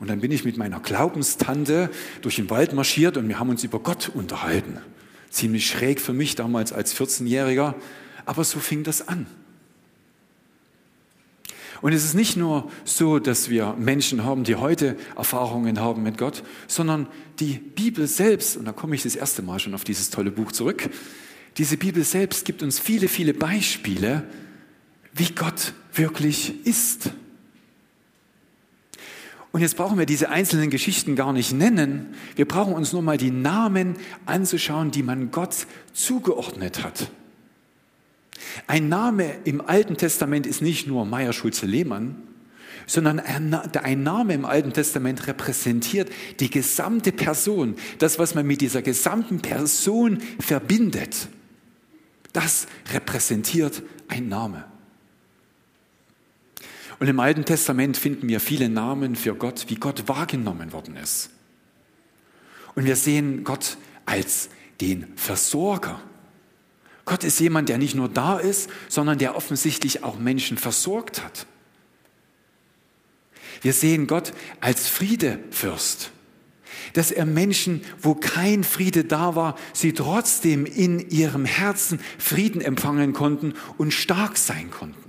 Und 0.00 0.08
dann 0.08 0.20
bin 0.20 0.32
ich 0.32 0.44
mit 0.44 0.56
meiner 0.56 0.80
Glaubenstante 0.80 1.90
durch 2.22 2.36
den 2.36 2.50
Wald 2.50 2.72
marschiert 2.72 3.16
und 3.16 3.28
wir 3.28 3.38
haben 3.38 3.48
uns 3.48 3.64
über 3.64 3.78
Gott 3.78 4.10
unterhalten. 4.12 4.78
Ziemlich 5.30 5.66
schräg 5.66 6.00
für 6.00 6.12
mich 6.12 6.34
damals 6.34 6.72
als 6.72 6.94
14-Jähriger, 6.96 7.74
aber 8.24 8.44
so 8.44 8.58
fing 8.58 8.84
das 8.84 9.08
an. 9.08 9.26
Und 11.82 11.92
es 11.92 12.04
ist 12.04 12.14
nicht 12.14 12.36
nur 12.36 12.70
so, 12.84 13.18
dass 13.18 13.50
wir 13.50 13.74
Menschen 13.78 14.24
haben, 14.24 14.44
die 14.44 14.56
heute 14.56 14.96
Erfahrungen 15.16 15.80
haben 15.80 16.02
mit 16.02 16.16
Gott, 16.16 16.42
sondern 16.66 17.08
die 17.40 17.58
Bibel 17.58 18.06
selbst, 18.06 18.56
und 18.56 18.64
da 18.64 18.72
komme 18.72 18.94
ich 18.94 19.02
das 19.02 19.16
erste 19.16 19.42
Mal 19.42 19.58
schon 19.58 19.74
auf 19.74 19.84
dieses 19.84 20.08
tolle 20.08 20.30
Buch 20.30 20.52
zurück, 20.52 20.88
diese 21.58 21.76
Bibel 21.76 22.02
selbst 22.02 22.46
gibt 22.46 22.62
uns 22.62 22.78
viele, 22.78 23.06
viele 23.08 23.34
Beispiele, 23.34 24.24
wie 25.14 25.32
Gott 25.32 25.72
wirklich 25.92 26.66
ist. 26.66 27.10
Und 29.52 29.60
jetzt 29.60 29.76
brauchen 29.76 29.98
wir 29.98 30.06
diese 30.06 30.30
einzelnen 30.30 30.68
Geschichten 30.68 31.14
gar 31.14 31.32
nicht 31.32 31.52
nennen. 31.52 32.14
Wir 32.34 32.46
brauchen 32.46 32.74
uns 32.74 32.92
nur 32.92 33.02
mal 33.02 33.16
die 33.16 33.30
Namen 33.30 33.94
anzuschauen, 34.26 34.90
die 34.90 35.04
man 35.04 35.30
Gott 35.30 35.68
zugeordnet 35.92 36.82
hat. 36.82 37.08
Ein 38.66 38.88
Name 38.88 39.36
im 39.44 39.60
Alten 39.60 39.96
Testament 39.96 40.46
ist 40.46 40.60
nicht 40.60 40.88
nur 40.88 41.06
Meier 41.06 41.32
Schulze 41.32 41.66
Lehmann, 41.66 42.16
sondern 42.86 43.20
ein 43.20 44.02
Name 44.02 44.34
im 44.34 44.44
Alten 44.44 44.72
Testament 44.72 45.28
repräsentiert 45.28 46.10
die 46.40 46.50
gesamte 46.50 47.12
Person, 47.12 47.76
das, 47.98 48.18
was 48.18 48.34
man 48.34 48.46
mit 48.46 48.60
dieser 48.60 48.82
gesamten 48.82 49.40
Person 49.40 50.18
verbindet. 50.40 51.28
Das 52.32 52.66
repräsentiert 52.92 53.82
ein 54.08 54.28
Name. 54.28 54.64
Und 56.98 57.08
im 57.08 57.20
Alten 57.20 57.44
Testament 57.44 57.96
finden 57.96 58.28
wir 58.28 58.40
viele 58.40 58.68
Namen 58.68 59.16
für 59.16 59.34
Gott, 59.34 59.66
wie 59.68 59.76
Gott 59.76 60.08
wahrgenommen 60.08 60.72
worden 60.72 60.96
ist. 60.96 61.30
Und 62.74 62.84
wir 62.84 62.96
sehen 62.96 63.44
Gott 63.44 63.76
als 64.06 64.48
den 64.80 65.06
Versorger. 65.16 66.00
Gott 67.04 67.24
ist 67.24 67.40
jemand, 67.40 67.68
der 67.68 67.78
nicht 67.78 67.94
nur 67.94 68.08
da 68.08 68.38
ist, 68.38 68.70
sondern 68.88 69.18
der 69.18 69.36
offensichtlich 69.36 70.04
auch 70.04 70.18
Menschen 70.18 70.56
versorgt 70.56 71.22
hat. 71.22 71.46
Wir 73.62 73.72
sehen 73.72 74.06
Gott 74.06 74.32
als 74.60 74.88
Friedefürst, 74.88 76.10
dass 76.94 77.10
er 77.10 77.26
Menschen, 77.26 77.82
wo 78.00 78.14
kein 78.14 78.64
Friede 78.64 79.04
da 79.04 79.36
war, 79.36 79.56
sie 79.72 79.92
trotzdem 79.92 80.66
in 80.66 81.10
ihrem 81.10 81.44
Herzen 81.44 82.00
Frieden 82.18 82.60
empfangen 82.60 83.12
konnten 83.12 83.54
und 83.78 83.92
stark 83.92 84.36
sein 84.36 84.70
konnten. 84.70 85.03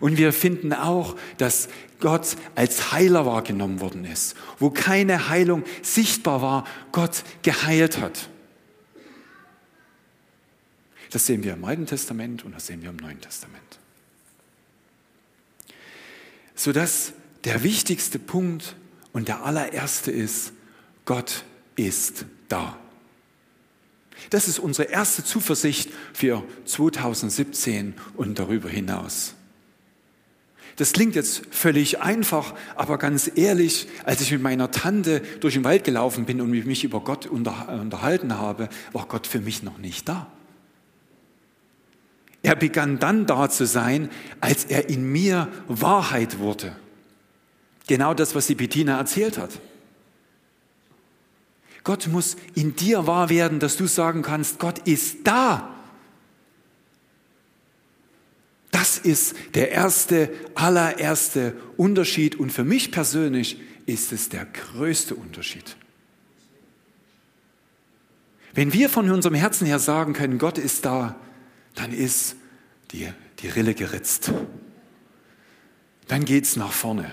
Und 0.00 0.16
wir 0.16 0.32
finden 0.32 0.72
auch, 0.72 1.16
dass 1.38 1.68
Gott 2.00 2.36
als 2.54 2.92
Heiler 2.92 3.26
wahrgenommen 3.26 3.80
worden 3.80 4.04
ist, 4.04 4.36
wo 4.58 4.70
keine 4.70 5.28
Heilung 5.28 5.64
sichtbar 5.82 6.42
war, 6.42 6.64
Gott 6.92 7.24
geheilt 7.42 7.98
hat. 7.98 8.28
Das 11.10 11.26
sehen 11.26 11.42
wir 11.42 11.54
im 11.54 11.64
Alten 11.64 11.86
Testament 11.86 12.44
und 12.44 12.54
das 12.54 12.66
sehen 12.66 12.82
wir 12.82 12.90
im 12.90 12.96
Neuen 12.96 13.20
Testament. 13.20 13.78
Sodass 16.54 17.12
der 17.44 17.62
wichtigste 17.62 18.18
Punkt 18.18 18.76
und 19.12 19.28
der 19.28 19.44
allererste 19.44 20.10
ist, 20.10 20.52
Gott 21.04 21.44
ist 21.76 22.26
da. 22.48 22.78
Das 24.30 24.48
ist 24.48 24.58
unsere 24.58 24.88
erste 24.90 25.24
Zuversicht 25.24 25.90
für 26.12 26.44
2017 26.66 27.94
und 28.14 28.38
darüber 28.38 28.68
hinaus. 28.68 29.34
Das 30.78 30.92
klingt 30.92 31.16
jetzt 31.16 31.42
völlig 31.50 32.00
einfach, 32.00 32.54
aber 32.76 32.98
ganz 32.98 33.28
ehrlich, 33.34 33.88
als 34.04 34.20
ich 34.20 34.30
mit 34.30 34.40
meiner 34.42 34.70
Tante 34.70 35.22
durch 35.40 35.54
den 35.54 35.64
Wald 35.64 35.82
gelaufen 35.82 36.24
bin 36.24 36.40
und 36.40 36.50
mich 36.50 36.84
über 36.84 37.00
Gott 37.00 37.26
unterhalten 37.26 38.38
habe, 38.38 38.68
war 38.92 39.06
Gott 39.06 39.26
für 39.26 39.40
mich 39.40 39.64
noch 39.64 39.78
nicht 39.78 40.08
da. 40.08 40.28
Er 42.42 42.54
begann 42.54 43.00
dann 43.00 43.26
da 43.26 43.50
zu 43.50 43.66
sein, 43.66 44.08
als 44.40 44.66
er 44.66 44.88
in 44.88 45.10
mir 45.10 45.48
Wahrheit 45.66 46.38
wurde. 46.38 46.76
Genau 47.88 48.14
das, 48.14 48.36
was 48.36 48.46
die 48.46 48.54
Bettina 48.54 48.98
erzählt 48.98 49.36
hat. 49.36 49.50
Gott 51.82 52.06
muss 52.06 52.36
in 52.54 52.76
dir 52.76 53.08
wahr 53.08 53.30
werden, 53.30 53.58
dass 53.58 53.76
du 53.76 53.88
sagen 53.88 54.22
kannst, 54.22 54.60
Gott 54.60 54.78
ist 54.86 55.26
da. 55.26 55.74
Das 58.70 58.98
ist 58.98 59.34
der 59.54 59.70
erste, 59.70 60.30
allererste 60.54 61.54
Unterschied 61.76 62.36
und 62.36 62.50
für 62.50 62.64
mich 62.64 62.92
persönlich 62.92 63.60
ist 63.86 64.12
es 64.12 64.28
der 64.28 64.44
größte 64.44 65.14
Unterschied. 65.14 65.76
Wenn 68.54 68.72
wir 68.72 68.88
von 68.88 69.10
unserem 69.10 69.34
Herzen 69.34 69.66
her 69.66 69.78
sagen 69.78 70.12
können, 70.12 70.38
Gott 70.38 70.58
ist 70.58 70.84
da, 70.84 71.16
dann 71.74 71.92
ist 71.92 72.36
die, 72.90 73.08
die 73.40 73.48
Rille 73.48 73.74
geritzt. 73.74 74.32
Dann 76.08 76.24
geht 76.24 76.44
es 76.44 76.56
nach 76.56 76.72
vorne. 76.72 77.12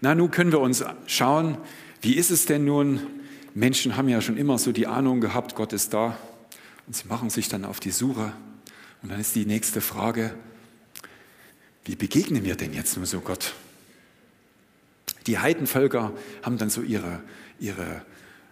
Na, 0.00 0.14
nun 0.14 0.30
können 0.30 0.52
wir 0.52 0.60
uns 0.60 0.84
schauen, 1.06 1.58
wie 2.00 2.14
ist 2.14 2.30
es 2.30 2.46
denn 2.46 2.64
nun? 2.64 3.00
Menschen 3.54 3.96
haben 3.96 4.08
ja 4.08 4.20
schon 4.20 4.36
immer 4.36 4.58
so 4.58 4.72
die 4.72 4.86
Ahnung 4.86 5.20
gehabt, 5.20 5.54
Gott 5.54 5.72
ist 5.72 5.94
da. 5.94 6.16
Und 6.86 6.96
sie 6.96 7.08
machen 7.08 7.30
sich 7.30 7.48
dann 7.48 7.64
auf 7.64 7.80
die 7.80 7.90
Suche. 7.90 8.32
Und 9.04 9.10
dann 9.10 9.20
ist 9.20 9.36
die 9.36 9.44
nächste 9.44 9.82
Frage, 9.82 10.34
wie 11.84 11.94
begegnen 11.94 12.42
wir 12.42 12.56
denn 12.56 12.72
jetzt 12.72 12.96
nur 12.96 13.04
so 13.04 13.20
Gott? 13.20 13.52
Die 15.26 15.38
Heidenvölker 15.38 16.14
haben 16.42 16.56
dann 16.56 16.70
so 16.70 16.80
ihre, 16.80 17.20
ihre 17.60 18.00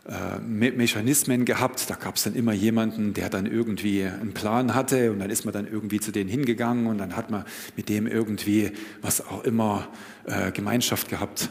äh, 0.07 0.39
Mechanismen 0.41 1.47
gehabt. 1.47 1.89
Da 1.89 1.95
gab 1.95 2.17
es 2.17 2.25
dann 2.25 2.35
immer 2.35 2.53
jemanden, 2.53 3.15
der 3.15 3.31
dann 3.31 3.47
irgendwie 3.47 4.05
einen 4.05 4.35
Plan 4.35 4.75
hatte 4.75 5.11
und 5.11 5.21
dann 5.21 5.31
ist 5.31 5.47
man 5.47 5.55
dann 5.55 5.67
irgendwie 5.67 6.01
zu 6.01 6.13
denen 6.13 6.29
hingegangen 6.29 6.87
und 6.87 6.99
dann 6.99 7.17
hat 7.17 7.31
man 7.31 7.47
mit 7.75 7.89
dem 7.89 8.07
irgendwie 8.07 8.73
was 9.01 9.27
auch 9.27 9.45
immer 9.45 9.89
äh, 10.27 10.53
Gemeinschaft 10.53 11.09
gehabt. 11.09 11.49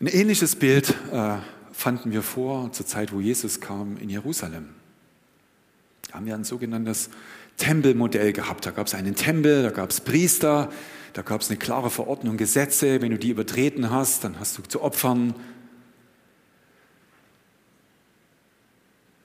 Ein 0.00 0.06
ähnliches 0.06 0.54
Bild 0.54 0.94
äh, 1.10 1.38
fanden 1.72 2.12
wir 2.12 2.22
vor 2.22 2.70
zur 2.70 2.86
Zeit, 2.86 3.12
wo 3.12 3.20
Jesus 3.20 3.60
kam 3.60 3.96
in 3.96 4.10
Jerusalem. 4.10 4.68
Da 6.12 6.18
haben 6.18 6.26
wir 6.26 6.34
ein 6.34 6.44
sogenanntes 6.44 7.08
Tempelmodell 7.56 8.34
gehabt. 8.34 8.66
Da 8.66 8.70
gab 8.70 8.86
es 8.86 8.94
einen 8.94 9.14
Tempel, 9.14 9.62
da 9.62 9.70
gab 9.70 9.88
es 9.88 10.02
Priester, 10.02 10.70
da 11.14 11.22
gab 11.22 11.40
es 11.40 11.48
eine 11.48 11.58
klare 11.58 11.88
Verordnung, 11.88 12.36
Gesetze. 12.36 13.00
Wenn 13.00 13.12
du 13.12 13.18
die 13.18 13.30
übertreten 13.30 13.88
hast, 13.88 14.22
dann 14.22 14.38
hast 14.38 14.58
du 14.58 14.62
zu 14.62 14.82
opfern. 14.82 15.34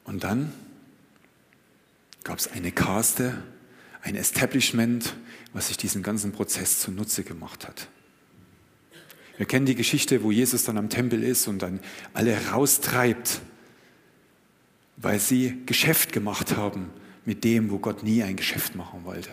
Und 0.05 0.23
dann 0.23 0.53
gab 2.23 2.39
es 2.39 2.49
eine 2.49 2.71
Kaste, 2.71 3.43
ein 4.01 4.15
Establishment, 4.15 5.13
was 5.51 5.67
sich 5.67 5.75
diesen 5.75 6.03
ganzen 6.03 6.31
Prozess 6.31 6.79
zunutze 6.79 7.25
gemacht 7.25 7.67
hat. 7.67 7.89
Wir 9.35 9.45
kennen 9.45 9.65
die 9.65 9.75
Geschichte, 9.75 10.23
wo 10.23 10.31
Jesus 10.31 10.63
dann 10.63 10.77
am 10.77 10.87
Tempel 10.87 11.21
ist 11.21 11.49
und 11.49 11.61
dann 11.61 11.81
alle 12.13 12.37
raustreibt, 12.47 13.41
weil 14.97 15.19
sie 15.19 15.61
Geschäft 15.65 16.11
gemacht 16.11 16.57
haben 16.57 16.89
mit 17.25 17.43
dem, 17.43 17.69
wo 17.69 17.77
Gott 17.77 18.03
nie 18.03 18.23
ein 18.23 18.35
Geschäft 18.35 18.75
machen 18.75 19.05
wollte. 19.05 19.29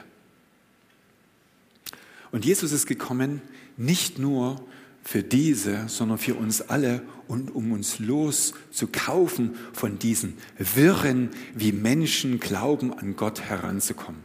Und 2.30 2.44
Jesus 2.44 2.72
ist 2.72 2.86
gekommen, 2.86 3.40
nicht 3.76 4.18
nur 4.18 4.64
für 5.02 5.22
diese, 5.22 5.88
sondern 5.88 6.18
für 6.18 6.34
uns 6.34 6.62
alle 6.62 7.02
und 7.28 7.54
um 7.54 7.72
uns 7.72 7.98
loszukaufen 7.98 9.54
von 9.72 9.98
diesen 9.98 10.34
Wirren, 10.58 11.30
wie 11.54 11.72
Menschen 11.72 12.40
glauben, 12.40 12.92
an 12.92 13.16
Gott 13.16 13.42
heranzukommen. 13.42 14.20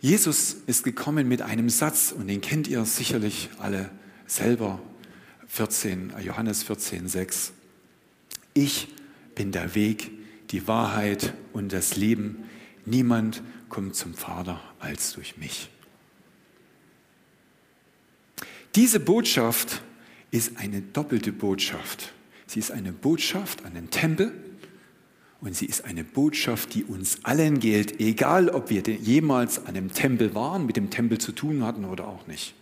Jesus 0.00 0.56
ist 0.66 0.84
gekommen 0.84 1.28
mit 1.28 1.42
einem 1.42 1.68
Satz, 1.68 2.12
und 2.12 2.28
den 2.28 2.40
kennt 2.40 2.68
ihr 2.68 2.84
sicherlich 2.84 3.50
alle 3.58 3.90
selber, 4.26 4.80
14, 5.48 6.12
Johannes 6.22 6.62
14, 6.64 7.08
6. 7.08 7.52
Ich 8.54 8.88
bin 9.36 9.52
der 9.52 9.76
Weg, 9.76 10.10
die 10.50 10.66
Wahrheit 10.66 11.32
und 11.52 11.72
das 11.72 11.96
Leben. 11.96 12.44
Niemand 12.84 13.42
kommt 13.68 13.94
zum 13.94 14.14
Vater 14.14 14.60
als 14.80 15.12
durch 15.12 15.36
mich. 15.36 15.70
Diese 18.74 18.98
Botschaft 18.98 19.82
ist 20.32 20.58
eine 20.58 20.82
doppelte 20.82 21.32
Botschaft. 21.32 22.12
Sie 22.46 22.58
ist 22.58 22.72
eine 22.72 22.92
Botschaft 22.92 23.64
an 23.64 23.74
den 23.74 23.90
Tempel 23.90 24.32
und 25.40 25.54
sie 25.54 25.66
ist 25.66 25.84
eine 25.84 26.04
Botschaft, 26.04 26.74
die 26.74 26.84
uns 26.84 27.24
allen 27.24 27.60
gilt, 27.60 28.00
egal 28.00 28.48
ob 28.48 28.70
wir 28.70 28.82
jemals 28.82 29.58
an 29.60 29.68
einem 29.76 29.92
Tempel 29.92 30.34
waren, 30.34 30.66
mit 30.66 30.76
dem 30.76 30.90
Tempel 30.90 31.18
zu 31.18 31.32
tun 31.32 31.64
hatten 31.64 31.84
oder 31.84 32.06
auch 32.08 32.26
nicht. 32.26 32.54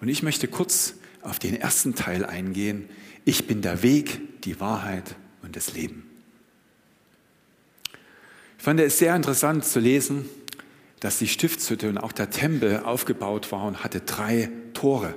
Und 0.00 0.08
ich 0.08 0.22
möchte 0.22 0.48
kurz 0.48 0.94
auf 1.22 1.38
den 1.38 1.54
ersten 1.54 1.94
Teil 1.94 2.24
eingehen. 2.24 2.88
Ich 3.24 3.46
bin 3.46 3.62
der 3.62 3.82
Weg, 3.82 4.42
die 4.42 4.60
Wahrheit 4.60 5.16
und 5.42 5.56
das 5.56 5.72
Leben. 5.74 6.08
Ich 8.58 8.64
fand 8.64 8.80
es 8.80 8.98
sehr 8.98 9.16
interessant 9.16 9.64
zu 9.64 9.80
lesen, 9.80 10.28
dass 11.00 11.18
die 11.18 11.28
Stiftshütte 11.28 11.88
und 11.88 11.98
auch 11.98 12.12
der 12.12 12.30
Tempel 12.30 12.80
aufgebaut 12.80 13.52
war 13.52 13.64
und 13.64 13.82
hatte 13.82 14.00
drei 14.00 14.50
Tore. 14.74 15.14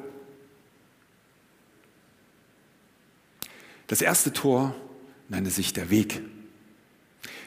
Das 3.88 4.02
erste 4.02 4.32
Tor 4.32 4.76
nannte 5.28 5.52
sich 5.52 5.74
der 5.74 5.90
Weg. 5.90 6.22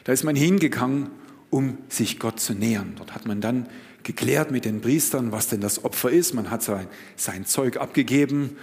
Da 0.03 0.13
ist 0.13 0.23
man 0.23 0.35
hingegangen, 0.35 1.09
um 1.49 1.79
sich 1.89 2.19
Gott 2.19 2.39
zu 2.39 2.53
nähern. 2.53 2.93
Dort 2.95 3.15
hat 3.15 3.25
man 3.25 3.41
dann 3.41 3.67
geklärt 4.03 4.51
mit 4.51 4.65
den 4.65 4.81
Priestern, 4.81 5.31
was 5.31 5.47
denn 5.47 5.61
das 5.61 5.83
Opfer 5.83 6.11
ist. 6.11 6.33
Man 6.33 6.51
hat 6.51 6.61
sein, 6.61 6.87
sein 7.15 7.45
Zeug 7.45 7.77
abgegeben 7.77 8.55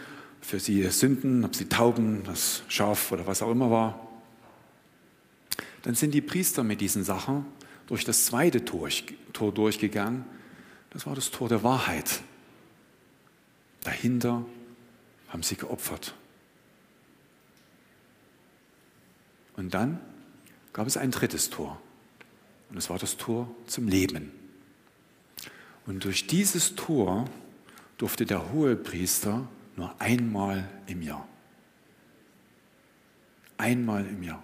für 0.44 0.60
sie 0.60 0.82
Sünden, 0.90 1.44
ob 1.44 1.56
sie 1.56 1.68
Tauben, 1.68 2.22
das 2.24 2.62
Schaf 2.68 3.10
oder 3.12 3.26
was 3.26 3.40
auch 3.40 3.50
immer 3.50 3.70
war. 3.70 4.08
Dann 5.82 5.94
sind 5.94 6.12
die 6.12 6.20
Priester 6.20 6.62
mit 6.62 6.82
diesen 6.82 7.02
Sachen 7.02 7.46
durch 7.86 8.04
das 8.04 8.26
zweite 8.26 8.64
Tor, 8.64 8.88
Tor 9.32 9.52
durchgegangen. 9.52 10.24
Das 10.90 11.06
war 11.06 11.14
das 11.14 11.30
Tor 11.30 11.48
der 11.48 11.62
Wahrheit. 11.62 12.20
Dahinter 13.84 14.44
haben 15.28 15.42
sie 15.42 15.56
geopfert. 15.56 16.14
Und 19.56 19.72
dann 19.72 19.98
gab 20.74 20.86
es 20.86 20.96
ein 20.98 21.10
drittes 21.10 21.48
Tor. 21.48 21.80
Und 22.68 22.76
es 22.76 22.90
war 22.90 22.98
das 22.98 23.16
Tor 23.16 23.48
zum 23.66 23.88
Leben. 23.88 24.30
Und 25.86 26.04
durch 26.04 26.26
dieses 26.26 26.74
Tor 26.74 27.30
durfte 27.96 28.26
der 28.26 28.52
Hohepriester 28.52 29.48
nur 29.76 30.00
einmal 30.00 30.68
im 30.86 31.02
Jahr. 31.02 31.26
Einmal 33.56 34.06
im 34.06 34.22
Jahr. 34.22 34.42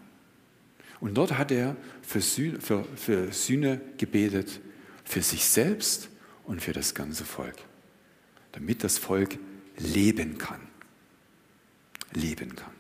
Und 1.01 1.15
dort 1.15 1.37
hat 1.39 1.51
er 1.51 1.77
für 2.03 2.21
Sühne, 2.21 2.61
für, 2.61 2.85
für 2.97 3.33
Sühne 3.33 3.81
gebetet, 3.97 4.61
für 5.05 5.23
sich 5.23 5.45
selbst 5.45 6.09
und 6.45 6.63
für 6.63 6.73
das 6.73 6.95
ganze 6.95 7.25
Volk, 7.25 7.57
damit 8.53 8.85
das 8.85 8.99
Volk 8.99 9.39
leben 9.79 10.39
kann. 10.39 10.61
Leben 12.13 12.55
kann. 12.55 12.73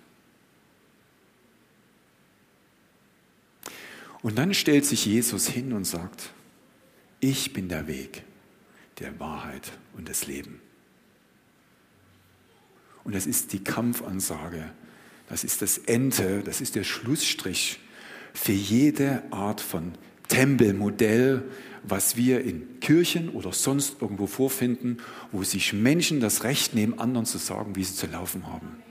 Und 4.23 4.37
dann 4.37 4.53
stellt 4.55 4.85
sich 4.85 5.07
Jesus 5.07 5.49
hin 5.49 5.73
und 5.73 5.85
sagt, 5.85 6.31
ich 7.21 7.53
bin 7.53 7.69
der 7.69 7.87
Weg, 7.87 8.23
der 8.99 9.19
Wahrheit 9.19 9.73
und 9.95 10.09
das 10.09 10.27
Leben. 10.27 10.61
Und 13.05 13.15
das 13.15 13.27
ist 13.27 13.53
die 13.53 13.65
Kampfansage, 13.65 14.71
das 15.29 15.45
ist 15.45 15.63
das 15.63 15.79
Ende, 15.79 16.43
das 16.45 16.61
ist 16.61 16.75
der 16.75 16.85
Schlussstrich 16.85 17.81
für 18.35 18.53
jede 18.53 19.23
Art 19.31 19.61
von 19.61 19.93
Tempelmodell, 20.29 21.43
was 21.83 22.17
wir 22.17 22.43
in 22.45 22.81
Kirchen 22.81 23.31
oder 23.31 23.53
sonst 23.53 24.01
irgendwo 24.01 24.27
vorfinden, 24.27 24.99
wo 25.33 25.43
sich 25.43 25.73
Menschen 25.73 26.21
das 26.21 26.45
Recht 26.45 26.75
nehmen, 26.75 26.99
anderen 26.99 27.27
zu 27.27 27.39
sagen, 27.39 27.75
wie 27.75 27.85
sie 27.85 27.95
zu 27.95 28.07
laufen 28.07 28.47
haben. 28.47 28.83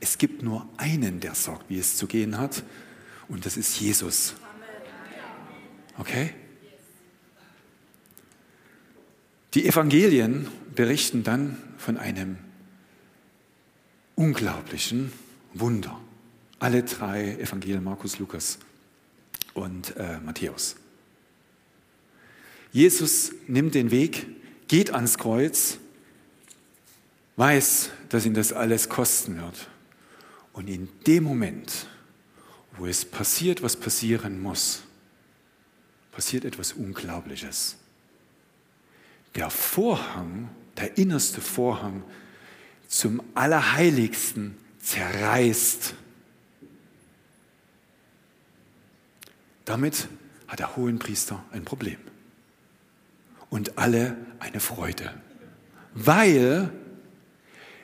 Es 0.00 0.18
gibt 0.18 0.42
nur 0.42 0.68
einen, 0.78 1.20
der 1.20 1.34
sagt, 1.34 1.70
wie 1.70 1.78
es 1.78 1.96
zu 1.96 2.06
gehen 2.06 2.38
hat, 2.38 2.64
und 3.28 3.46
das 3.46 3.56
ist 3.56 3.80
Jesus. 3.80 4.34
Okay? 5.96 6.34
Die 9.54 9.66
Evangelien 9.66 10.48
berichten 10.74 11.24
dann 11.24 11.58
von 11.76 11.98
einem 11.98 12.38
unglaublichen 14.14 15.12
Wunder. 15.52 16.00
Alle 16.58 16.84
drei 16.84 17.36
Evangelien, 17.36 17.84
Markus, 17.84 18.18
Lukas 18.18 18.58
und 19.52 19.94
äh, 19.96 20.18
Matthäus. 20.20 20.76
Jesus 22.72 23.32
nimmt 23.46 23.74
den 23.74 23.90
Weg, 23.90 24.26
geht 24.68 24.94
ans 24.94 25.18
Kreuz, 25.18 25.78
weiß, 27.36 27.90
dass 28.08 28.24
ihn 28.24 28.32
das 28.32 28.54
alles 28.54 28.88
kosten 28.88 29.36
wird. 29.36 29.68
Und 30.54 30.68
in 30.68 30.88
dem 31.06 31.24
Moment, 31.24 31.86
wo 32.78 32.86
es 32.86 33.04
passiert, 33.04 33.62
was 33.62 33.76
passieren 33.76 34.40
muss, 34.40 34.82
passiert 36.10 36.46
etwas 36.46 36.72
Unglaubliches. 36.72 37.76
Der 39.34 39.50
Vorhang, 39.50 40.48
der 40.76 40.98
innerste 40.98 41.40
Vorhang 41.40 42.02
zum 42.86 43.22
Allerheiligsten 43.34 44.56
zerreißt. 44.80 45.94
Damit 49.64 50.08
hat 50.48 50.58
der 50.58 50.76
Hohenpriester 50.76 51.42
ein 51.52 51.64
Problem 51.64 51.96
und 53.48 53.78
alle 53.78 54.16
eine 54.38 54.60
Freude, 54.60 55.14
weil 55.94 56.70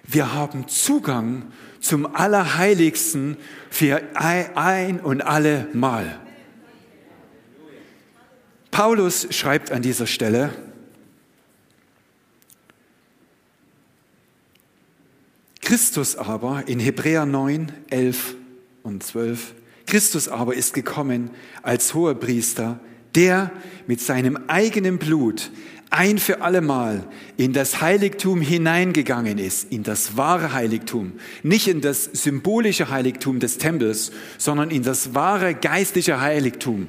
wir 0.05 0.33
haben 0.35 0.69
Zugang 0.69 1.51
zum 1.81 2.15
Allerheiligsten 2.15 3.37
für 3.71 4.03
ein 4.15 5.01
und 5.01 5.23
alle 5.23 5.69
Mal. 5.73 6.19
Paulus 8.71 9.29
schreibt 9.35 9.71
an 9.71 9.83
dieser 9.83 10.07
Stelle, 10.07 10.51
Christus 15.69 16.17
aber 16.17 16.63
in 16.67 16.81
Hebräer 16.81 17.27
9, 17.27 17.71
11 17.91 18.37
und 18.85 19.03
12, 19.03 19.53
Christus 19.85 20.27
aber 20.27 20.55
ist 20.55 20.73
gekommen 20.73 21.31
als 21.61 21.93
hoher 21.93 22.15
Priester, 22.15 22.81
der 23.15 23.51
mit 23.87 24.01
seinem 24.01 24.39
eigenen 24.47 24.97
Blut 24.97 25.51
ein 25.91 26.17
für 26.17 26.41
allemal 26.41 27.05
in 27.37 27.53
das 27.53 27.83
Heiligtum 27.83 28.41
hineingegangen 28.41 29.37
ist, 29.37 29.71
in 29.71 29.83
das 29.83 30.17
wahre 30.17 30.55
Heiligtum, 30.55 31.13
nicht 31.43 31.69
in 31.69 31.83
das 31.83 32.05
symbolische 32.05 32.89
Heiligtum 32.89 33.39
des 33.39 33.59
Tempels, 33.59 34.11
sondern 34.39 34.71
in 34.71 34.85
das 34.85 35.15
wahre 35.15 35.55
geistliche 35.55 36.19
Heiligtum, 36.19 36.87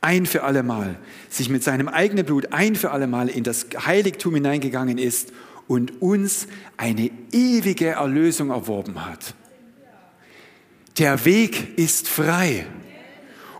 ein 0.00 0.26
für 0.26 0.42
allemal, 0.42 0.98
sich 1.30 1.48
mit 1.48 1.62
seinem 1.62 1.86
eigenen 1.86 2.26
Blut 2.26 2.52
ein 2.52 2.74
für 2.74 2.90
allemal 2.90 3.28
in 3.28 3.44
das 3.44 3.68
Heiligtum 3.86 4.34
hineingegangen 4.34 4.98
ist 4.98 5.32
und 5.72 6.02
uns 6.02 6.48
eine 6.76 7.10
ewige 7.32 7.86
Erlösung 7.86 8.50
erworben 8.50 9.06
hat. 9.06 9.34
Der 10.98 11.24
Weg 11.24 11.78
ist 11.78 12.08
frei. 12.08 12.66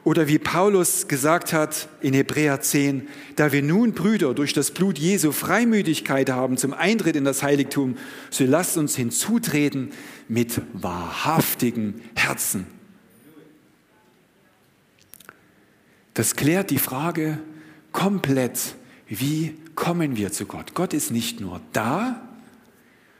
Oder 0.04 0.28
wie 0.28 0.38
Paulus 0.38 1.08
gesagt 1.08 1.54
hat 1.54 1.88
in 2.02 2.12
Hebräer 2.12 2.60
10, 2.60 3.08
da 3.36 3.50
wir 3.50 3.62
nun 3.62 3.92
Brüder 3.92 4.34
durch 4.34 4.52
das 4.52 4.72
Blut 4.72 4.98
Jesu 4.98 5.32
Freimütigkeit 5.32 6.28
haben 6.28 6.58
zum 6.58 6.74
Eintritt 6.74 7.16
in 7.16 7.24
das 7.24 7.42
Heiligtum, 7.42 7.96
so 8.28 8.44
lasst 8.44 8.76
uns 8.76 8.94
hinzutreten 8.94 9.88
mit 10.28 10.60
wahrhaftigen 10.74 12.02
Herzen. 12.14 12.66
Das 16.12 16.36
klärt 16.36 16.68
die 16.68 16.78
Frage 16.78 17.38
komplett, 17.90 18.74
wie 19.08 19.54
kommen 19.74 20.16
wir 20.16 20.32
zu 20.32 20.46
Gott? 20.46 20.74
Gott 20.74 20.92
ist 20.92 21.10
nicht 21.10 21.40
nur 21.40 21.60
da, 21.72 22.20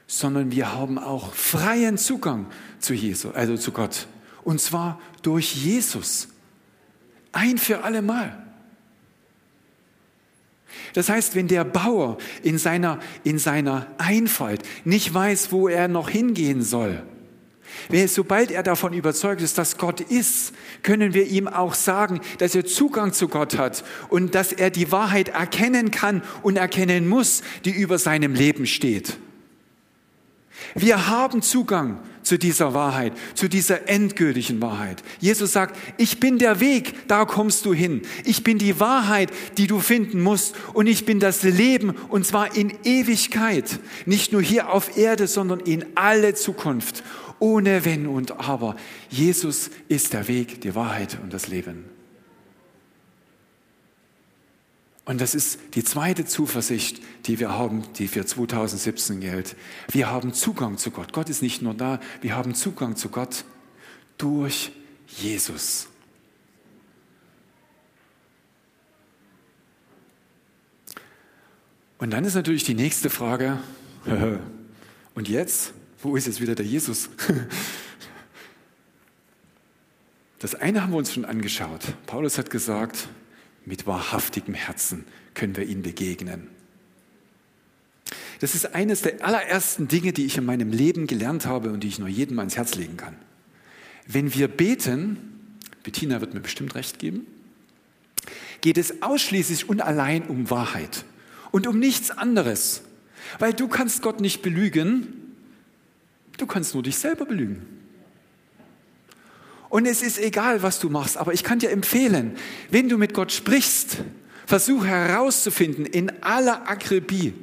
sondern 0.07 0.51
wir 0.51 0.73
haben 0.73 0.97
auch 0.97 1.33
freien 1.33 1.97
Zugang 1.97 2.47
zu 2.79 2.93
Jesus, 2.93 3.33
also 3.33 3.57
zu 3.57 3.71
Gott. 3.71 4.07
Und 4.43 4.61
zwar 4.61 4.99
durch 5.21 5.55
Jesus. 5.55 6.27
Ein 7.31 7.57
für 7.57 7.83
alle 7.83 8.01
Mal. 8.01 8.37
Das 10.93 11.09
heißt, 11.09 11.35
wenn 11.35 11.47
der 11.47 11.63
Bauer 11.63 12.17
in 12.43 12.57
seiner, 12.57 12.99
in 13.23 13.39
seiner 13.39 13.87
Einfalt 13.97 14.63
nicht 14.85 15.13
weiß, 15.13 15.51
wo 15.51 15.67
er 15.67 15.87
noch 15.87 16.09
hingehen 16.09 16.61
soll, 16.61 17.03
sobald 18.07 18.51
er 18.51 18.63
davon 18.63 18.93
überzeugt 18.93 19.41
ist, 19.41 19.57
dass 19.57 19.77
Gott 19.77 20.01
ist, 20.01 20.53
können 20.81 21.13
wir 21.13 21.27
ihm 21.27 21.47
auch 21.47 21.73
sagen, 21.73 22.21
dass 22.37 22.55
er 22.55 22.65
Zugang 22.65 23.13
zu 23.13 23.27
Gott 23.27 23.57
hat 23.57 23.83
und 24.09 24.35
dass 24.35 24.51
er 24.51 24.69
die 24.69 24.91
Wahrheit 24.91 25.29
erkennen 25.29 25.91
kann 25.91 26.21
und 26.41 26.57
erkennen 26.57 27.07
muss, 27.07 27.41
die 27.65 27.71
über 27.71 27.97
seinem 27.97 28.33
Leben 28.33 28.65
steht. 28.65 29.17
Wir 30.75 31.07
haben 31.07 31.41
Zugang 31.41 31.99
zu 32.23 32.37
dieser 32.37 32.73
Wahrheit, 32.73 33.13
zu 33.35 33.47
dieser 33.47 33.89
endgültigen 33.89 34.61
Wahrheit. 34.61 35.03
Jesus 35.19 35.51
sagt, 35.51 35.77
ich 35.97 36.19
bin 36.19 36.39
der 36.39 36.59
Weg, 36.59 37.07
da 37.07 37.25
kommst 37.25 37.65
du 37.65 37.73
hin. 37.73 38.01
Ich 38.23 38.43
bin 38.43 38.57
die 38.57 38.79
Wahrheit, 38.79 39.29
die 39.57 39.67
du 39.67 39.79
finden 39.79 40.21
musst. 40.21 40.55
Und 40.73 40.87
ich 40.87 41.05
bin 41.05 41.19
das 41.19 41.43
Leben, 41.43 41.91
und 42.09 42.25
zwar 42.25 42.55
in 42.55 42.73
Ewigkeit. 42.83 43.79
Nicht 44.05 44.31
nur 44.31 44.41
hier 44.41 44.71
auf 44.71 44.97
Erde, 44.97 45.27
sondern 45.27 45.59
in 45.59 45.85
alle 45.95 46.33
Zukunft. 46.33 47.03
Ohne 47.43 47.83
Wenn 47.83 48.07
und 48.07 48.39
Aber. 48.39 48.77
Jesus 49.09 49.69
ist 49.89 50.13
der 50.13 50.29
Weg, 50.29 50.61
die 50.61 50.75
Wahrheit 50.75 51.19
und 51.21 51.33
das 51.33 51.49
Leben. 51.49 51.83
Und 55.03 55.19
das 55.19 55.35
ist 55.35 55.59
die 55.73 55.83
zweite 55.83 56.23
Zuversicht, 56.23 57.01
die 57.25 57.41
wir 57.41 57.49
haben, 57.49 57.83
die 57.97 58.07
für 58.07 58.25
2017 58.25 59.19
gilt. 59.19 59.57
Wir 59.91 60.09
haben 60.09 60.33
Zugang 60.33 60.77
zu 60.77 60.91
Gott. 60.91 61.11
Gott 61.11 61.27
ist 61.27 61.41
nicht 61.41 61.61
nur 61.61 61.73
da, 61.73 61.99
wir 62.21 62.33
haben 62.33 62.55
Zugang 62.55 62.95
zu 62.95 63.09
Gott 63.09 63.43
durch 64.17 64.71
Jesus. 65.07 65.89
Und 71.97 72.11
dann 72.11 72.23
ist 72.23 72.35
natürlich 72.35 72.63
die 72.63 72.73
nächste 72.73 73.09
Frage, 73.09 73.59
und 75.13 75.27
jetzt? 75.27 75.73
Wo 76.03 76.17
ist 76.17 76.27
jetzt 76.27 76.41
wieder 76.41 76.55
der 76.55 76.65
Jesus? 76.65 77.09
Das 80.39 80.55
eine 80.55 80.83
haben 80.83 80.91
wir 80.91 80.97
uns 80.97 81.13
schon 81.13 81.23
angeschaut. 81.23 81.79
Paulus 82.05 82.37
hat 82.37 82.49
gesagt, 82.49 83.07
mit 83.65 83.87
wahrhaftigem 83.87 84.53
Herzen 84.53 85.05
können 85.35 85.55
wir 85.55 85.65
ihm 85.65 85.83
begegnen. 85.83 86.49
Das 88.41 88.53
ist 88.53 88.75
eines 88.75 89.03
der 89.03 89.23
allerersten 89.23 89.87
Dinge, 89.87 90.11
die 90.11 90.25
ich 90.25 90.37
in 90.37 90.43
meinem 90.43 90.73
Leben 90.73 91.07
gelernt 91.07 91.45
habe 91.45 91.71
und 91.71 91.79
die 91.79 91.87
ich 91.87 91.97
nur 91.97 92.09
jedem 92.09 92.39
ans 92.39 92.57
Herz 92.57 92.75
legen 92.75 92.97
kann. 92.97 93.15
Wenn 94.05 94.33
wir 94.33 94.49
beten, 94.49 95.55
Bettina 95.83 96.19
wird 96.19 96.33
mir 96.33 96.41
bestimmt 96.41 96.75
recht 96.75 96.99
geben, 96.99 97.25
geht 98.59 98.77
es 98.77 99.01
ausschließlich 99.01 99.69
und 99.69 99.79
allein 99.79 100.23
um 100.23 100.49
Wahrheit 100.49 101.05
und 101.51 101.67
um 101.67 101.79
nichts 101.79 102.11
anderes. 102.11 102.81
Weil 103.39 103.53
du 103.53 103.69
kannst 103.69 104.01
Gott 104.01 104.19
nicht 104.19 104.41
belügen, 104.41 105.22
du 106.37 106.45
kannst 106.45 106.73
nur 106.73 106.83
dich 106.83 106.97
selber 106.97 107.25
belügen. 107.25 107.65
Und 109.69 109.87
es 109.87 110.03
ist 110.03 110.19
egal, 110.19 110.61
was 110.61 110.79
du 110.79 110.89
machst, 110.89 111.17
aber 111.17 111.33
ich 111.33 111.43
kann 111.43 111.59
dir 111.59 111.71
empfehlen, 111.71 112.35
wenn 112.69 112.89
du 112.89 112.97
mit 112.97 113.13
Gott 113.13 113.31
sprichst, 113.31 113.97
versuche 114.45 114.85
herauszufinden 114.87 115.85
in 115.85 116.11
aller 116.21 116.69
Akribie, 116.69 117.33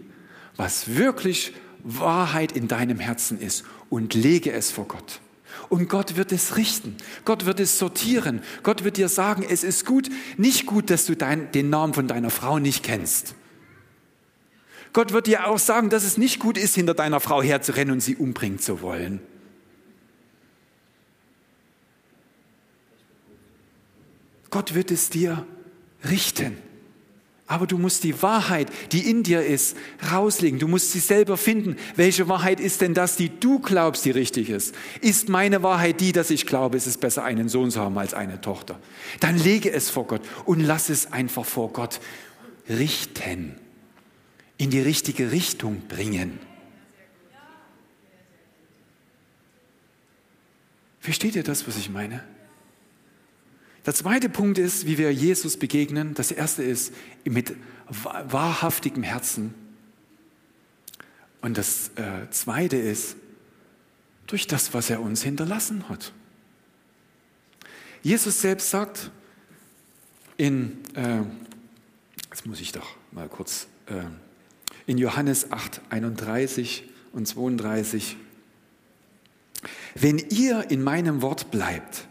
was 0.57 0.97
wirklich 0.97 1.53
Wahrheit 1.83 2.53
in 2.53 2.69
deinem 2.69 3.01
Herzen 3.01 3.41
ist 3.41 3.65
und 3.89 4.15
lege 4.15 4.53
es 4.53 4.71
vor 4.71 4.87
Gott. 4.87 5.21
Und 5.69 5.89
Gott 5.89 6.17
wird 6.17 6.33
es 6.33 6.57
richten. 6.57 6.97
Gott 7.25 7.47
wird 7.47 7.61
es 7.61 7.79
sortieren. 7.79 8.43
Gott 8.63 8.85
wird 8.85 8.97
dir 8.97 9.09
sagen, 9.09 9.45
es 9.49 9.65
ist 9.65 9.85
gut, 9.85 10.09
nicht 10.37 10.67
gut, 10.67 10.91
dass 10.91 11.07
du 11.07 11.17
dein, 11.17 11.51
den 11.53 11.71
Namen 11.71 11.95
von 11.95 12.07
deiner 12.07 12.31
Frau 12.31 12.59
nicht 12.59 12.83
kennst. 12.83 13.35
Gott 14.93 15.13
wird 15.13 15.27
dir 15.27 15.47
auch 15.47 15.59
sagen, 15.59 15.91
dass 15.91 16.05
es 16.05 16.19
nicht 16.19 16.41
gut 16.41 16.59
ist, 16.59 16.75
hinter 16.75 16.95
deiner 16.95 17.21
Frau 17.21 17.43
herzurennen 17.43 17.93
und 17.95 18.01
sie 18.01 18.17
umbringen 18.17 18.59
zu 18.59 18.83
wollen. 18.83 19.21
Gott 24.51 24.75
wird 24.75 24.91
es 24.91 25.11
dir 25.11 25.47
richten. 26.09 26.57
Aber 27.47 27.67
du 27.67 27.79
musst 27.79 28.05
die 28.05 28.23
Wahrheit, 28.23 28.69
die 28.93 29.11
in 29.11 29.25
dir 29.25 29.45
ist, 29.45 29.77
rauslegen. 30.13 30.61
Du 30.61 30.69
musst 30.69 30.93
sie 30.93 31.01
selber 31.01 31.37
finden. 31.37 31.77
Welche 31.97 32.29
Wahrheit 32.29 32.61
ist 32.61 32.81
denn 32.81 32.95
das, 32.95 33.17
die 33.17 33.29
du 33.29 33.59
glaubst, 33.59 34.05
die 34.05 34.13
richtig 34.13 34.51
ist? 34.51 34.73
Ist 35.01 35.29
meine 35.29 35.65
Wahrheit 35.65 36.01
die, 36.01 36.13
dass 36.13 36.31
ich 36.31 36.47
glaube, 36.47 36.77
es 36.77 36.87
ist 36.87 37.01
besser, 37.01 37.25
einen 37.25 37.49
Sohn 37.49 37.73
zu 37.73 37.81
haben 37.81 37.99
als 37.99 38.15
eine 38.15 38.41
Tochter? 38.41 38.79
Dann 39.19 39.37
lege 39.37 39.73
es 39.73 39.91
vor 39.91 40.07
Gott 40.07 40.23
und 40.45 40.61
lass 40.61 40.91
es 40.91 41.11
einfach 41.11 41.45
vor 41.45 41.73
Gott 41.73 41.99
richten. 42.69 43.57
In 44.61 44.69
die 44.69 44.81
richtige 44.81 45.33
Richtung 45.33 45.89
bringen. 45.89 46.39
Versteht 51.01 51.35
ihr 51.35 51.43
das, 51.43 51.67
was 51.67 51.79
ich 51.79 51.89
meine? 51.89 52.23
Der 53.87 53.95
zweite 53.95 54.29
Punkt 54.29 54.59
ist, 54.59 54.85
wie 54.85 54.99
wir 54.99 55.15
Jesus 55.15 55.57
begegnen. 55.57 56.13
Das 56.13 56.31
erste 56.31 56.63
ist 56.63 56.93
mit 57.25 57.57
wahrhaftigem 57.89 59.03
Herzen. 59.03 59.55
Und 61.41 61.57
das 61.57 61.93
äh, 61.95 62.29
zweite 62.29 62.77
ist 62.77 63.17
durch 64.27 64.47
das, 64.47 64.75
was 64.75 64.91
er 64.91 65.01
uns 65.01 65.23
hinterlassen 65.23 65.89
hat. 65.89 66.13
Jesus 68.03 68.43
selbst 68.43 68.69
sagt 68.69 69.11
in, 70.37 70.85
äh, 70.95 71.23
jetzt 72.29 72.45
muss 72.45 72.61
ich 72.61 72.73
doch 72.73 72.97
mal 73.11 73.27
kurz, 73.31 73.67
äh, 73.87 74.05
in 74.91 74.99
Johannes 74.99 75.53
8, 75.53 75.83
31 75.91 76.83
und 77.13 77.25
32, 77.25 78.17
wenn 79.95 80.19
ihr 80.19 80.69
in 80.69 80.83
meinem 80.83 81.23
Wort 81.23 81.53
bleibt, 81.53 82.09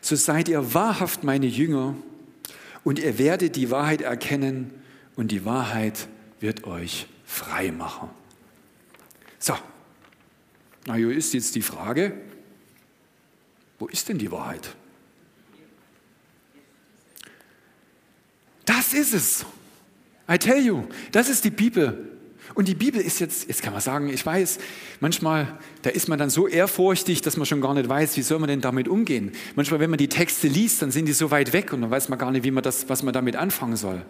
so 0.00 0.16
seid 0.16 0.48
ihr 0.48 0.72
wahrhaft 0.72 1.24
meine 1.24 1.44
Jünger 1.44 1.94
und 2.84 2.98
ihr 2.98 3.18
werdet 3.18 3.54
die 3.54 3.70
Wahrheit 3.70 4.00
erkennen 4.00 4.70
und 5.14 5.30
die 5.30 5.44
Wahrheit 5.44 6.08
wird 6.40 6.64
euch 6.64 7.06
frei 7.26 7.70
machen. 7.70 8.08
So, 9.38 9.52
na 10.86 10.94
hier 10.94 11.10
ist 11.10 11.34
jetzt 11.34 11.54
die 11.54 11.60
Frage, 11.60 12.18
wo 13.78 13.88
ist 13.88 14.08
denn 14.08 14.16
die 14.16 14.32
Wahrheit? 14.32 14.74
Das 18.64 18.94
ist 18.94 19.12
es. 19.12 19.46
I 20.28 20.38
tell 20.38 20.58
you, 20.58 20.84
das 21.12 21.28
ist 21.28 21.44
die 21.44 21.50
Bibel. 21.50 22.16
Und 22.54 22.68
die 22.68 22.74
Bibel 22.74 23.00
ist 23.00 23.18
jetzt, 23.18 23.48
jetzt 23.48 23.62
kann 23.62 23.72
man 23.72 23.82
sagen, 23.82 24.08
ich 24.08 24.24
weiß, 24.24 24.58
manchmal, 25.00 25.58
da 25.82 25.90
ist 25.90 26.08
man 26.08 26.18
dann 26.18 26.30
so 26.30 26.46
ehrfurchtig, 26.48 27.20
dass 27.20 27.36
man 27.36 27.44
schon 27.44 27.60
gar 27.60 27.74
nicht 27.74 27.88
weiß, 27.88 28.16
wie 28.16 28.22
soll 28.22 28.38
man 28.38 28.48
denn 28.48 28.60
damit 28.60 28.88
umgehen. 28.88 29.32
Manchmal, 29.56 29.80
wenn 29.80 29.90
man 29.90 29.98
die 29.98 30.08
Texte 30.08 30.48
liest, 30.48 30.80
dann 30.80 30.90
sind 30.90 31.06
die 31.06 31.12
so 31.12 31.30
weit 31.30 31.52
weg 31.52 31.72
und 31.72 31.82
dann 31.82 31.90
weiß 31.90 32.08
man 32.08 32.18
gar 32.18 32.30
nicht, 32.30 32.44
wie 32.44 32.50
man 32.50 32.62
das, 32.62 32.88
was 32.88 33.02
man 33.02 33.12
damit 33.12 33.36
anfangen 33.36 33.76
soll. 33.76 34.04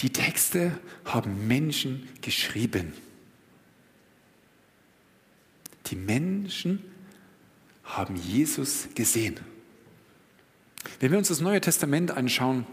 Die 0.00 0.10
Texte 0.10 0.72
haben 1.04 1.46
Menschen 1.46 2.08
geschrieben. 2.22 2.94
Die 5.88 5.96
Menschen 5.96 6.82
haben 7.84 8.16
Jesus 8.16 8.88
gesehen. 8.94 9.38
Wenn 11.00 11.10
wir 11.10 11.18
uns 11.18 11.28
das 11.28 11.40
Neue 11.40 11.60
Testament 11.60 12.10
anschauen, 12.12 12.66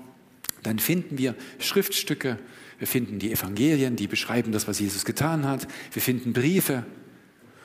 dann 0.63 0.79
finden 0.79 1.17
wir 1.17 1.35
Schriftstücke, 1.59 2.37
wir 2.79 2.87
finden 2.87 3.19
die 3.19 3.31
Evangelien, 3.31 3.95
die 3.95 4.07
beschreiben 4.07 4.51
das, 4.51 4.67
was 4.67 4.79
Jesus 4.79 5.03
getan 5.03 5.45
hat. 5.47 5.67
Wir 5.93 6.01
finden 6.01 6.33
Briefe. 6.33 6.85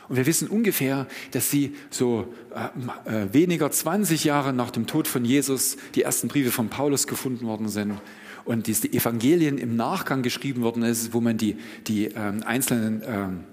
Und 0.09 0.17
wir 0.17 0.27
wissen 0.27 0.49
ungefähr, 0.49 1.07
dass 1.33 1.51
sie 1.51 1.75
so 1.91 2.33
äh, 2.55 3.11
äh 3.11 3.33
weniger 3.33 3.71
20 3.71 4.25
Jahre 4.25 4.53
nach 4.53 4.71
dem 4.71 4.87
Tod 4.87 5.09
von 5.09 5.25
Jesus 5.25 5.77
die 5.95 6.03
ersten 6.03 6.29
Briefe 6.29 6.51
von 6.51 6.69
Paulus 6.69 7.07
gefunden 7.07 7.47
worden 7.47 7.69
sind 7.69 7.95
und 8.45 8.67
die 8.67 8.93
Evangelien 8.93 9.59
im 9.59 9.77
Nachgang 9.77 10.23
geschrieben 10.23 10.63
worden 10.63 10.83
ist, 10.83 11.13
wo 11.13 11.21
man 11.21 11.37
die, 11.37 11.57
die 11.87 12.07
ähm, 12.07 12.43
einzelnen 12.45 13.03
ähm, 13.07 13.45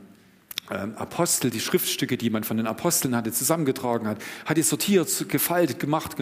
Apostel, 0.69 1.49
die 1.49 1.59
Schriftstücke, 1.59 2.15
die 2.15 2.29
man 2.29 2.43
von 2.43 2.57
den 2.57 2.67
Aposteln 2.67 3.15
hatte, 3.15 3.31
zusammengetragen 3.31 4.07
hat, 4.07 4.19
hat 4.45 4.57
die 4.57 4.61
sortiert, 4.61 5.27
gefaltet, 5.27 5.79
gemacht, 5.79 6.15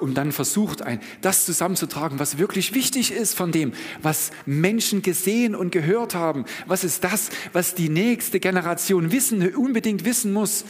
um 0.00 0.14
dann 0.14 0.32
versucht, 0.32 0.82
ein, 0.82 1.00
das 1.20 1.46
zusammenzutragen, 1.46 2.18
was 2.18 2.38
wirklich 2.38 2.74
wichtig 2.74 3.12
ist 3.12 3.36
von 3.36 3.52
dem, 3.52 3.72
was 4.02 4.32
Menschen 4.44 5.02
gesehen 5.02 5.54
und 5.54 5.70
gehört 5.70 6.16
haben. 6.16 6.44
Was 6.66 6.82
ist 6.82 7.04
das, 7.04 7.30
was 7.52 7.74
die 7.74 7.88
nächste 7.88 8.40
Generation 8.40 9.12
wissen, 9.12 9.54
unbedingt 9.54 10.04
wissen 10.04 10.32
muss? 10.32 10.64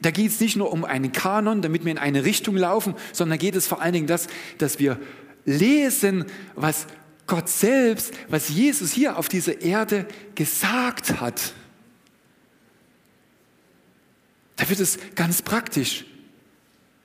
Da 0.00 0.10
geht 0.10 0.30
es 0.30 0.40
nicht 0.40 0.56
nur 0.56 0.72
um 0.72 0.84
einen 0.84 1.12
Kanon, 1.12 1.60
damit 1.60 1.84
wir 1.84 1.92
in 1.92 1.98
eine 1.98 2.24
Richtung 2.24 2.56
laufen, 2.56 2.94
sondern 3.12 3.38
geht 3.38 3.56
es 3.56 3.66
vor 3.66 3.82
allen 3.82 3.92
Dingen 3.92 4.06
das, 4.06 4.28
dass 4.56 4.78
wir 4.78 4.98
lesen, 5.44 6.24
was 6.54 6.86
Gott 7.26 7.48
selbst, 7.48 8.14
was 8.28 8.48
Jesus 8.48 8.92
hier 8.92 9.18
auf 9.18 9.28
dieser 9.28 9.60
Erde 9.60 10.06
gesagt 10.34 11.20
hat. 11.20 11.52
Da 14.58 14.68
wird 14.68 14.80
es 14.80 14.98
ganz 15.14 15.40
praktisch. 15.40 16.04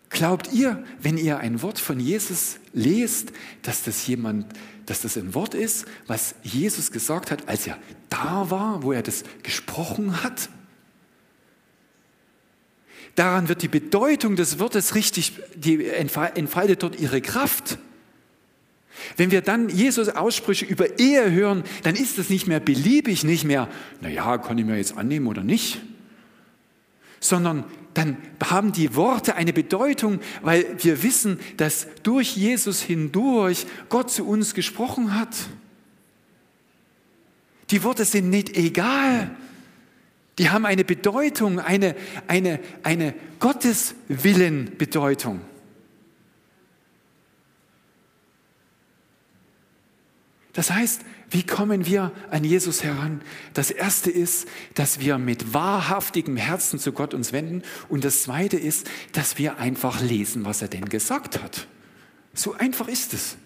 Glaubt 0.10 0.52
ihr, 0.52 0.84
wenn 1.00 1.18
ihr 1.18 1.38
ein 1.39 1.62
Wort 1.62 1.80
von 1.80 2.00
Jesus 2.00 2.58
lest, 2.74 3.32
dass 3.62 3.84
das 3.84 4.06
jemand, 4.06 4.46
dass 4.86 5.02
das 5.02 5.18
ein 5.18 5.34
Wort 5.34 5.56
ist, 5.56 5.86
was 6.08 6.36
Jesus 6.44 6.92
gesagt 6.92 7.32
hat, 7.32 7.48
als 7.48 7.66
er 7.66 7.78
da 8.10 8.50
war, 8.50 8.84
wo 8.84 8.92
er 8.92 9.02
das 9.02 9.24
gesprochen 9.44 10.24
hat? 10.24 10.50
Daran 13.16 13.50
wird 13.50 13.62
die 13.62 13.68
Bedeutung 13.68 14.36
des 14.36 14.60
Wortes 14.60 14.96
richtig, 14.96 15.34
die 15.56 15.88
entfaltet 15.88 16.84
dort 16.84 17.00
ihre 17.00 17.22
Kraft. 17.22 17.78
Wenn 19.18 19.32
wir 19.32 19.42
dann 19.42 19.70
Jesus 19.70 20.10
Aussprüche 20.10 20.66
über 20.66 21.00
Ehe 21.00 21.32
hören, 21.32 21.63
dann 21.84 21.96
ist 21.96 22.18
das 22.18 22.30
nicht 22.30 22.48
mehr 22.48 22.60
beliebig, 22.60 23.24
nicht 23.24 23.44
mehr, 23.44 23.68
naja, 24.02 24.38
kann 24.39 24.58
ich 24.58 24.66
mir 24.66 24.78
jetzt 24.78 24.98
annehmen 24.98 25.28
oder 25.28 25.44
nicht, 25.44 25.82
sondern 27.23 27.63
dann 27.93 28.17
haben 28.43 28.73
die 28.73 28.95
Worte 28.95 29.36
eine 29.36 29.53
Bedeutung, 29.53 30.19
weil 30.41 30.65
wir 30.79 31.03
wissen, 31.03 31.39
dass 31.57 31.88
durch 32.03 32.36
Jesus 32.36 32.81
hindurch 32.81 33.65
Gott 33.89 34.12
zu 34.12 34.27
uns 34.27 34.53
gesprochen 34.53 35.17
hat. 35.17 35.33
Die 37.69 37.83
Worte 37.83 38.03
sind 38.03 38.29
nicht 38.29 38.57
egal. 38.57 39.31
Die 40.38 40.49
haben 40.49 40.65
eine 40.65 40.83
Bedeutung, 40.83 41.59
eine, 41.59 41.95
eine, 42.27 42.59
eine 42.81 43.13
Gotteswillen-Bedeutung. 43.39 45.39
Das 50.53 50.71
heißt, 50.71 51.01
wie 51.34 51.43
kommen 51.43 51.88
wir 51.88 52.12
an 52.30 52.43
Jesus 52.43 52.84
heran? 52.84 53.22
Das 53.56 53.72
erste 53.72 54.12
ist, 54.12 54.48
dass 54.76 55.00
wir 55.00 55.17
mit 55.17 55.54
wahrhaftigem 55.54 56.38
Herzen 56.38 56.78
zu 56.78 56.91
Gott 56.91 57.15
uns 57.15 57.34
wenden. 57.34 57.63
Und 57.89 58.04
das 58.04 58.22
zweite 58.22 58.58
ist, 58.58 58.88
dass 59.13 59.39
wir 59.39 59.58
einfach 59.58 60.00
lesen, 60.00 60.46
was 60.46 60.62
er 60.62 60.67
denn 60.67 60.88
gesagt 60.88 61.41
hat. 61.41 61.67
So 62.36 62.54
einfach 62.54 62.88
ist 62.88 63.13
es. 63.13 63.38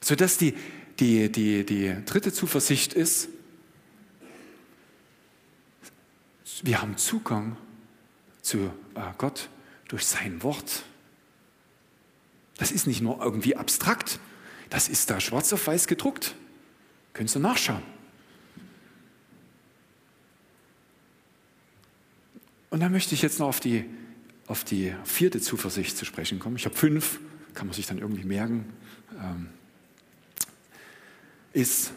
Sodass 0.00 0.38
die, 0.38 0.54
die, 0.98 1.30
die, 1.30 1.66
die 1.66 1.94
dritte 2.06 2.32
Zuversicht 2.32 2.94
ist, 2.94 3.28
wir 6.62 6.80
haben 6.80 6.96
Zugang 6.96 7.56
zu 8.40 8.70
äh, 8.94 9.00
Gott 9.18 9.48
durch 9.88 10.06
sein 10.06 10.42
Wort. 10.42 10.84
Das 12.62 12.70
ist 12.70 12.86
nicht 12.86 13.00
nur 13.00 13.20
irgendwie 13.20 13.56
abstrakt, 13.56 14.20
das 14.70 14.88
ist 14.88 15.10
da 15.10 15.18
schwarz 15.18 15.52
auf 15.52 15.66
weiß 15.66 15.88
gedruckt. 15.88 16.36
Könntest 17.12 17.34
du 17.34 17.40
nachschauen. 17.40 17.82
Und 22.70 22.78
dann 22.78 22.92
möchte 22.92 23.16
ich 23.16 23.22
jetzt 23.22 23.40
noch 23.40 23.48
auf 23.48 23.58
die, 23.58 23.84
auf 24.46 24.62
die 24.62 24.94
vierte 25.02 25.40
Zuversicht 25.40 25.96
zu 25.96 26.04
sprechen 26.04 26.38
kommen. 26.38 26.54
Ich 26.54 26.64
habe 26.64 26.76
fünf, 26.76 27.18
kann 27.54 27.66
man 27.66 27.74
sich 27.74 27.86
dann 27.86 27.98
irgendwie 27.98 28.22
merken. 28.22 28.72
Ähm, 29.20 29.48
ist, 31.52 31.90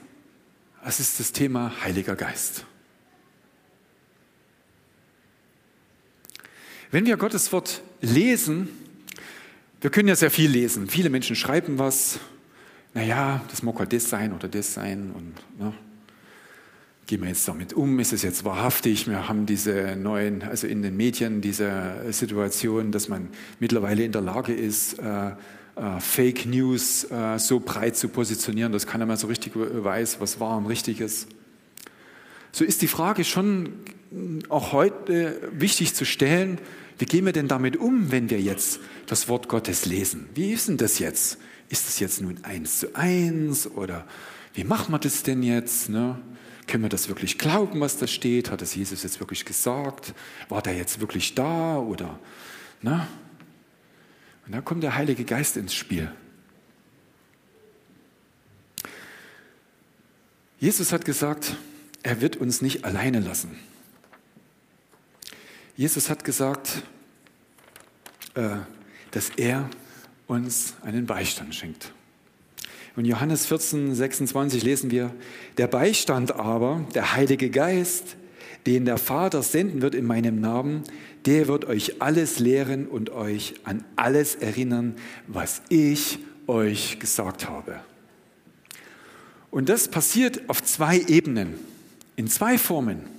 es 0.84 1.00
ist 1.00 1.20
das 1.20 1.32
Thema 1.32 1.74
Heiliger 1.84 2.16
Geist. 2.16 2.66
Wenn 6.90 7.06
wir 7.06 7.18
Gottes 7.18 7.52
Wort 7.52 7.84
lesen, 8.02 8.68
wir 9.82 9.90
können 9.90 10.08
ja 10.08 10.16
sehr 10.16 10.32
viel 10.32 10.50
lesen. 10.50 10.88
Viele 10.88 11.10
Menschen 11.10 11.36
schreiben 11.36 11.78
was. 11.78 12.20
Naja, 12.94 13.42
das 13.50 13.62
mag 13.62 13.78
halt 13.78 13.94
das 13.94 14.10
sein 14.10 14.34
oder 14.34 14.48
das 14.48 14.74
sein. 14.74 15.12
Und 15.14 15.34
ne, 15.60 15.74
gehen 17.08 17.22
wir 17.22 17.28
jetzt 17.28 17.48
damit 17.48 17.74
um? 17.74 18.00
Ist 18.00 18.14
es 18.14 18.24
jetzt 18.24 18.44
wahrhaftig? 18.46 19.08
Wir 19.08 19.28
haben 19.28 19.46
diese 19.46 19.96
neuen, 19.96 20.44
also 20.44 20.68
in 20.68 20.82
den 20.82 20.96
Medien, 20.98 21.42
diese 21.42 22.06
Situation, 22.12 22.92
dass 22.92 23.10
man 23.10 23.30
mittlerweile 23.60 24.04
in 24.04 24.12
der 24.12 24.22
Lage 24.22 24.54
ist, 24.54 24.98
äh, 25.00 25.32
äh, 25.76 26.00
Fake 26.00 26.46
News 26.46 27.04
äh, 27.12 27.38
so 27.38 27.60
breit 27.60 27.98
zu 27.98 28.08
positionieren, 28.08 28.72
dass 28.72 28.88
keiner 28.88 29.06
mehr 29.06 29.18
so 29.18 29.28
richtig 29.28 29.54
weiß, 29.56 30.20
was 30.22 30.40
wahr 30.40 30.58
und 30.58 30.68
richtig 30.68 31.02
ist. 31.02 31.28
So 32.52 32.64
ist 32.64 32.82
die 32.82 32.88
Frage 32.88 33.26
schon 33.26 33.74
auch 34.48 34.72
heute 34.72 35.42
wichtig 35.52 35.94
zu 35.94 36.06
stellen, 36.06 36.60
wie 36.98 37.06
gehen 37.06 37.26
wir 37.26 37.34
denn 37.34 37.48
damit 37.48 37.78
um, 37.78 38.12
wenn 38.12 38.30
wir 38.30 38.40
jetzt 38.40 38.80
das 39.08 39.28
Wort 39.28 39.50
Gottes 39.50 39.86
lesen? 39.86 40.30
Wie 40.34 40.52
ist 40.52 40.68
denn 40.68 40.78
das 40.78 41.00
jetzt? 41.00 41.38
Ist 41.70 41.88
das 41.88 42.00
jetzt 42.00 42.22
nun 42.22 42.44
eins 42.44 42.80
zu 42.80 42.96
eins 42.96 43.68
oder 43.68 44.08
wie 44.54 44.64
machen 44.64 44.94
wir 44.94 45.00
das 45.00 45.24
denn 45.24 45.44
jetzt? 45.44 45.90
Ne? 45.90 46.18
Können 46.68 46.84
wir 46.84 46.90
das 46.90 47.10
wirklich 47.10 47.38
glauben, 47.38 47.82
was 47.82 47.98
da 47.98 48.08
steht? 48.08 48.50
Hat 48.50 48.62
das 48.62 48.76
Jesus 48.76 49.04
jetzt 49.04 49.20
wirklich 49.20 49.46
gesagt? 49.46 50.14
War 50.48 50.62
der 50.62 50.76
jetzt 50.76 51.02
wirklich 51.02 51.36
da 51.36 51.78
oder? 51.78 52.20
Ne? 52.82 53.06
Und 54.46 54.54
da 54.54 54.62
kommt 54.62 54.84
der 54.84 54.96
Heilige 54.96 55.26
Geist 55.26 55.58
ins 55.58 55.74
Spiel. 55.74 56.12
Jesus 60.60 60.94
hat 60.94 61.04
gesagt, 61.04 61.56
er 62.04 62.22
wird 62.22 62.38
uns 62.38 62.62
nicht 62.62 62.86
alleine 62.86 63.20
lassen. 63.20 63.58
Jesus 65.76 66.10
hat 66.10 66.24
gesagt, 66.24 66.84
äh, 68.36 68.58
dass 69.12 69.30
er 69.36 69.70
uns 70.28 70.76
einen 70.82 71.06
Beistand 71.06 71.54
schenkt. 71.54 71.92
In 72.98 73.04
Johannes 73.04 73.46
14, 73.46 73.94
26 73.94 74.64
lesen 74.64 74.90
wir, 74.90 75.14
der 75.58 75.68
Beistand 75.68 76.34
aber, 76.34 76.86
der 76.96 77.14
Heilige 77.14 77.50
Geist, 77.50 78.16
den 78.66 78.86
der 78.86 78.98
Vater 78.98 79.44
senden 79.44 79.82
wird 79.82 79.96
in 79.96 80.06
meinem 80.06 80.40
Namen, 80.40 80.84
der 81.26 81.50
wird 81.50 81.66
euch 81.66 82.02
alles 82.02 82.40
lehren 82.40 82.88
und 82.88 83.10
euch 83.10 83.56
an 83.66 83.84
alles 83.98 84.36
erinnern, 84.36 84.96
was 85.28 85.62
ich 85.68 86.20
euch 86.48 87.00
gesagt 87.00 87.50
habe. 87.50 87.82
Und 89.52 89.68
das 89.70 89.90
passiert 89.90 90.50
auf 90.50 90.64
zwei 90.64 91.00
Ebenen, 91.00 91.56
in 92.16 92.28
zwei 92.28 92.58
Formen. 92.58 93.15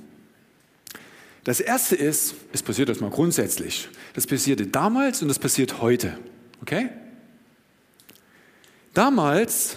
Das 1.46 1.60
erste 1.60 1.94
ist, 1.94 2.34
es 2.52 2.60
passiert 2.60 2.88
erstmal 2.88 3.10
grundsätzlich. 3.10 3.88
Das 4.14 4.26
passierte 4.26 4.66
damals 4.66 5.22
und 5.22 5.28
das 5.28 5.38
passiert 5.38 5.80
heute. 5.80 6.18
Okay? 6.60 6.88
Damals, 8.94 9.76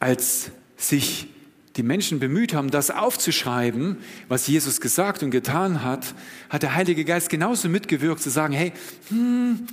als 0.00 0.50
sich 0.76 1.28
die 1.76 1.82
Menschen 1.82 2.20
bemüht 2.20 2.52
haben, 2.52 2.70
das 2.70 2.90
aufzuschreiben, 2.90 4.00
was 4.28 4.48
Jesus 4.48 4.82
gesagt 4.82 5.22
und 5.22 5.30
getan 5.30 5.82
hat, 5.82 6.14
hat 6.50 6.62
der 6.62 6.74
Heilige 6.74 7.06
Geist 7.06 7.30
genauso 7.30 7.70
mitgewirkt, 7.70 8.20
zu 8.20 8.28
sagen, 8.28 8.52
hey, 8.52 8.74
hm, 9.08 9.66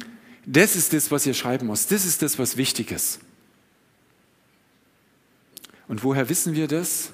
das 0.45 0.77
ist 0.77 0.93
das, 0.93 1.11
was 1.11 1.25
ihr 1.25 1.33
schreiben 1.33 1.67
müsst, 1.67 1.91
das 1.91 2.05
ist 2.05 2.21
das, 2.21 2.39
was 2.39 2.55
wichtig 2.55 2.93
ist. 2.93 3.19
Und 5.89 6.05
woher 6.05 6.29
wissen 6.29 6.55
wir 6.55 6.69
das? 6.69 7.11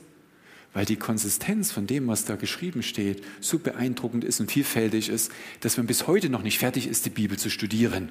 Weil 0.73 0.85
die 0.85 0.95
Konsistenz 0.95 1.71
von 1.71 1.85
dem, 1.85 2.07
was 2.07 2.25
da 2.25 2.35
geschrieben 2.35 2.81
steht, 2.81 3.23
so 3.39 3.59
beeindruckend 3.59 4.23
ist 4.23 4.39
und 4.39 4.51
vielfältig 4.51 5.09
ist, 5.09 5.31
dass 5.59 5.77
man 5.77 5.85
bis 5.85 6.07
heute 6.07 6.29
noch 6.29 6.41
nicht 6.41 6.57
fertig 6.57 6.87
ist, 6.87 7.05
die 7.05 7.11
Bibel 7.11 7.37
zu 7.37 7.49
studieren. 7.49 8.09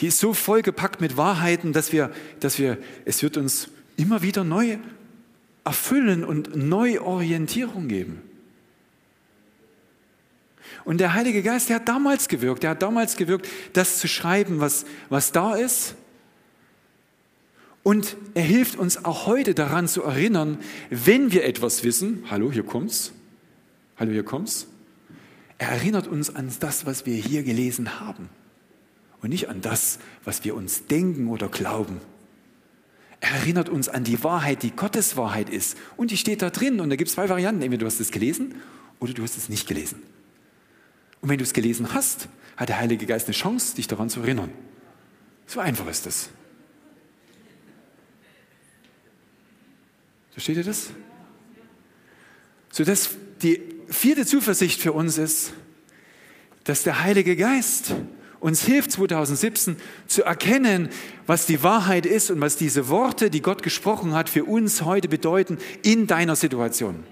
Die 0.00 0.08
ist 0.08 0.18
so 0.18 0.34
vollgepackt 0.34 1.00
mit 1.00 1.16
Wahrheiten, 1.16 1.72
dass 1.72 1.92
wir, 1.92 2.12
dass 2.40 2.58
wir, 2.58 2.78
es 3.04 3.22
wird 3.22 3.36
uns 3.36 3.68
immer 3.96 4.22
wieder 4.22 4.44
neu 4.44 4.78
erfüllen 5.64 6.24
und 6.24 6.54
neue 6.54 7.02
Orientierung 7.02 7.88
geben. 7.88 8.20
Und 10.84 10.98
der 10.98 11.14
Heilige 11.14 11.42
Geist, 11.42 11.70
der 11.70 11.76
hat 11.76 11.88
damals 11.88 12.28
gewirkt, 12.28 12.62
der 12.62 12.70
hat 12.70 12.82
damals 12.82 13.16
gewirkt, 13.16 13.48
das 13.72 14.00
zu 14.00 14.08
schreiben, 14.08 14.60
was, 14.60 14.84
was 15.08 15.32
da 15.32 15.54
ist 15.54 15.94
und 17.84 18.16
er 18.34 18.42
hilft 18.42 18.76
uns 18.76 19.04
auch 19.04 19.26
heute 19.26 19.54
daran 19.54 19.86
zu 19.86 20.02
erinnern, 20.02 20.58
wenn 20.90 21.30
wir 21.30 21.44
etwas 21.44 21.84
wissen, 21.84 22.24
hallo, 22.28 22.50
hier 22.50 22.64
kommt's, 22.64 23.12
hallo, 23.96 24.10
hier 24.10 24.24
kommt's, 24.24 24.66
er 25.58 25.68
erinnert 25.68 26.08
uns 26.08 26.34
an 26.34 26.50
das, 26.58 26.86
was 26.86 27.06
wir 27.06 27.14
hier 27.14 27.44
gelesen 27.44 28.00
haben 28.00 28.28
und 29.22 29.28
nicht 29.28 29.48
an 29.48 29.60
das, 29.60 29.98
was 30.24 30.44
wir 30.44 30.56
uns 30.56 30.86
denken 30.86 31.28
oder 31.28 31.48
glauben. 31.48 32.00
Er 33.20 33.30
erinnert 33.30 33.68
uns 33.70 33.88
an 33.88 34.04
die 34.04 34.22
Wahrheit, 34.22 34.62
die 34.62 34.70
Gottes 34.70 35.16
Wahrheit 35.16 35.48
ist. 35.48 35.78
Und 35.96 36.10
die 36.10 36.18
steht 36.18 36.42
da 36.42 36.50
drin. 36.50 36.78
Und 36.78 36.90
da 36.90 36.96
gibt 36.96 37.08
es 37.08 37.14
zwei 37.14 37.30
Varianten. 37.30 37.62
Entweder 37.62 37.80
du 37.80 37.86
hast 37.86 37.98
es 38.00 38.10
gelesen 38.10 38.56
oder 39.00 39.14
du 39.14 39.22
hast 39.22 39.38
es 39.38 39.48
nicht 39.48 39.66
gelesen. 39.66 40.02
Und 41.22 41.30
wenn 41.30 41.38
du 41.38 41.44
es 41.44 41.54
gelesen 41.54 41.94
hast, 41.94 42.28
hat 42.58 42.68
der 42.68 42.78
Heilige 42.78 43.06
Geist 43.06 43.26
eine 43.26 43.34
Chance, 43.34 43.76
dich 43.76 43.88
daran 43.88 44.10
zu 44.10 44.20
erinnern. 44.20 44.50
So 45.46 45.60
einfach 45.60 45.86
ist 45.86 46.04
das. 46.04 46.28
Versteht 50.34 50.56
ihr 50.56 50.64
das? 50.64 50.90
So 52.70 52.84
dass 52.84 53.10
die 53.40 53.62
vierte 53.88 54.26
Zuversicht 54.26 54.80
für 54.80 54.92
uns 54.92 55.16
ist, 55.16 55.52
dass 56.64 56.82
der 56.82 57.02
Heilige 57.02 57.36
Geist 57.36 57.94
uns 58.40 58.62
hilft 58.62 58.90
2017 58.92 59.76
zu 60.06 60.24
erkennen, 60.24 60.90
was 61.26 61.46
die 61.46 61.62
Wahrheit 61.62 62.04
ist 62.04 62.30
und 62.30 62.40
was 62.40 62.56
diese 62.56 62.88
Worte, 62.88 63.30
die 63.30 63.40
Gott 63.40 63.62
gesprochen 63.62 64.12
hat, 64.12 64.28
für 64.28 64.44
uns 64.44 64.82
heute 64.82 65.08
bedeuten 65.08 65.56
in 65.82 66.06
deiner 66.06 66.36
Situation. 66.36 67.04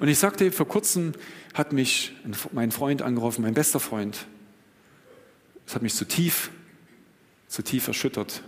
Und 0.00 0.08
ich 0.08 0.18
sagte, 0.18 0.50
vor 0.50 0.66
kurzem 0.66 1.12
hat 1.54 1.72
mich 1.72 2.14
mein 2.52 2.72
Freund 2.72 3.02
angerufen, 3.02 3.42
mein 3.42 3.54
bester 3.54 3.78
Freund. 3.78 4.26
Es 5.66 5.74
hat 5.74 5.82
mich 5.82 5.94
so 5.94 6.04
tief, 6.04 6.50
so 7.46 7.62
tief 7.62 7.86
erschüttert. 7.88 8.42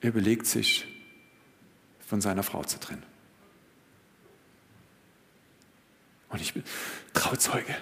Er 0.00 0.10
überlegt 0.10 0.46
sich, 0.46 0.86
von 2.06 2.20
seiner 2.20 2.42
Frau 2.42 2.62
zu 2.64 2.78
trennen. 2.78 3.02
Und 6.28 6.40
ich 6.40 6.54
bin 6.54 6.64
Trauzeuge. 7.12 7.76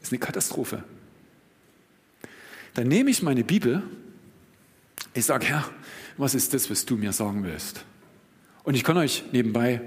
Ist 0.00 0.12
eine 0.12 0.20
Katastrophe. 0.20 0.84
Dann 2.74 2.86
nehme 2.86 3.10
ich 3.10 3.22
meine 3.22 3.44
Bibel, 3.44 3.82
Ich 5.14 5.24
sage, 5.24 5.46
Herr, 5.46 5.68
was 6.16 6.34
ist 6.34 6.54
das, 6.54 6.70
was 6.70 6.86
du 6.86 6.96
mir 6.96 7.12
sagen 7.12 7.42
willst? 7.42 7.84
Und 8.62 8.74
ich 8.74 8.84
kann 8.84 8.96
euch 8.96 9.24
nebenbei 9.32 9.80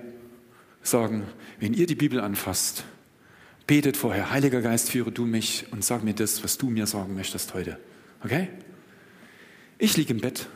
sagen, 0.82 1.26
wenn 1.60 1.74
ihr 1.74 1.86
die 1.86 1.96
Bibel 1.96 2.20
anfasst, 2.20 2.84
betet 3.68 3.96
vorher, 3.96 4.32
Heiliger 4.32 4.62
Geist, 4.62 4.90
führe 4.90 5.12
du 5.12 5.26
mich 5.26 5.68
und 5.72 5.86
sag 5.86 6.04
mir 6.04 6.14
das, 6.14 6.44
was 6.44 6.58
du 6.58 6.70
mir 6.70 6.88
sagen 6.88 7.16
möchtest 7.16 7.54
heute. 7.54 7.80
Okay? 8.24 8.50
Ich 9.78 9.96
liege 9.96 10.14
im 10.14 10.20
Bett, 10.20 10.48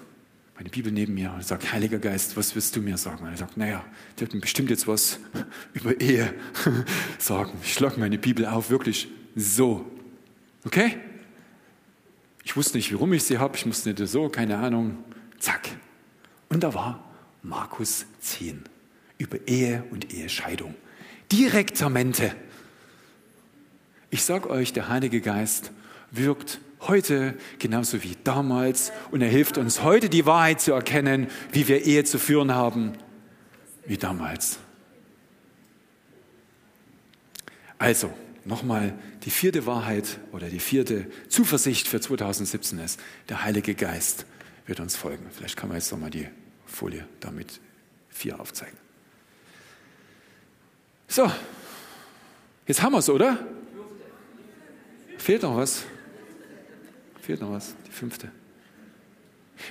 meine 0.56 0.70
Bibel 0.70 0.92
neben 0.92 1.14
mir 1.14 1.34
und 1.34 1.44
sage, 1.44 1.72
Heiliger 1.72 2.00
Geist, 2.00 2.38
was 2.38 2.56
wirst 2.56 2.76
du 2.76 2.82
mir 2.82 2.98
sagen? 2.98 3.24
Und 3.24 3.32
er 3.32 3.38
sagt, 3.38 3.58
naja, 3.58 3.84
der 4.16 4.22
wird 4.22 4.34
mir 4.34 4.40
bestimmt 4.40 4.70
jetzt 4.70 4.88
was 4.88 5.20
über 5.74 6.00
Ehe 6.00 6.34
sagen. 7.20 7.52
Ich 7.62 7.74
schlage 7.74 8.00
meine 8.00 8.18
Bibel 8.18 8.46
auf, 8.46 8.70
wirklich 8.70 9.10
so. 9.36 9.86
Okay? 10.66 10.98
Ich 12.44 12.56
wusste 12.56 12.78
nicht, 12.78 12.94
warum 12.94 13.12
ich 13.12 13.24
sie 13.24 13.38
habe, 13.38 13.58
ich 13.58 13.66
musste 13.66 13.90
nicht 13.90 14.08
so, 14.08 14.30
keine 14.30 14.58
Ahnung. 14.58 15.04
Zack. 15.40 15.68
Und 16.48 16.64
da 16.64 16.74
war 16.74 17.04
Markus 17.44 18.06
10 18.22 18.64
über 19.18 19.48
Ehe 19.48 19.84
und 19.92 20.14
Ehescheidung. 20.14 20.76
Direktamente. 21.32 22.34
Ich 24.10 24.24
sage 24.24 24.50
euch, 24.50 24.72
der 24.72 24.88
Heilige 24.88 25.20
Geist 25.20 25.72
wirkt 26.12 26.60
heute 26.88 27.36
genauso 27.60 28.04
wie 28.04 28.16
damals 28.24 28.92
und 29.12 29.22
er 29.22 29.30
hilft 29.30 29.58
uns 29.58 29.84
heute 29.84 30.10
die 30.10 30.26
Wahrheit 30.26 30.62
zu 30.62 30.74
erkennen, 30.74 31.28
wie 31.52 31.68
wir 31.68 31.86
Ehe 31.86 32.04
zu 32.04 32.20
führen 32.20 32.54
haben, 32.54 32.94
wie 33.86 33.98
damals. 33.98 34.60
Also, 37.78 38.14
nochmal 38.46 38.94
die 39.24 39.32
vierte 39.32 39.66
Wahrheit 39.66 40.20
oder 40.32 40.50
die 40.50 40.60
vierte 40.60 41.08
Zuversicht 41.30 41.88
für 41.88 42.00
2017 42.00 42.80
ist, 42.80 43.00
der 43.30 43.44
Heilige 43.44 43.76
Geist 43.76 44.26
wird 44.66 44.80
uns 44.80 44.96
folgen. 44.96 45.26
Vielleicht 45.32 45.58
kann 45.58 45.70
man 45.70 45.78
jetzt 45.78 45.92
nochmal 45.92 46.10
die 46.10 46.28
Folie 46.66 47.08
damit 47.20 47.60
vier 48.10 48.40
aufzeigen. 48.40 48.78
So, 51.08 51.32
jetzt 52.66 52.82
haben 52.82 52.94
wir 52.94 53.00
es, 53.00 53.10
oder? 53.10 53.46
Fehlt 55.18 55.44
noch 55.44 55.58
was? 55.58 55.86
Fehlt 57.26 57.42
noch 57.42 57.52
was, 57.52 57.74
die 57.88 57.92
fünfte. 57.92 58.30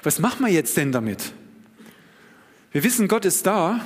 Was 0.03 0.19
machen 0.19 0.45
wir 0.45 0.53
jetzt 0.53 0.77
denn 0.77 0.90
damit? 0.90 1.33
Wir 2.73 2.83
wissen, 2.83 3.07
Gott 3.07 3.25
ist 3.25 3.47
da. 3.47 3.85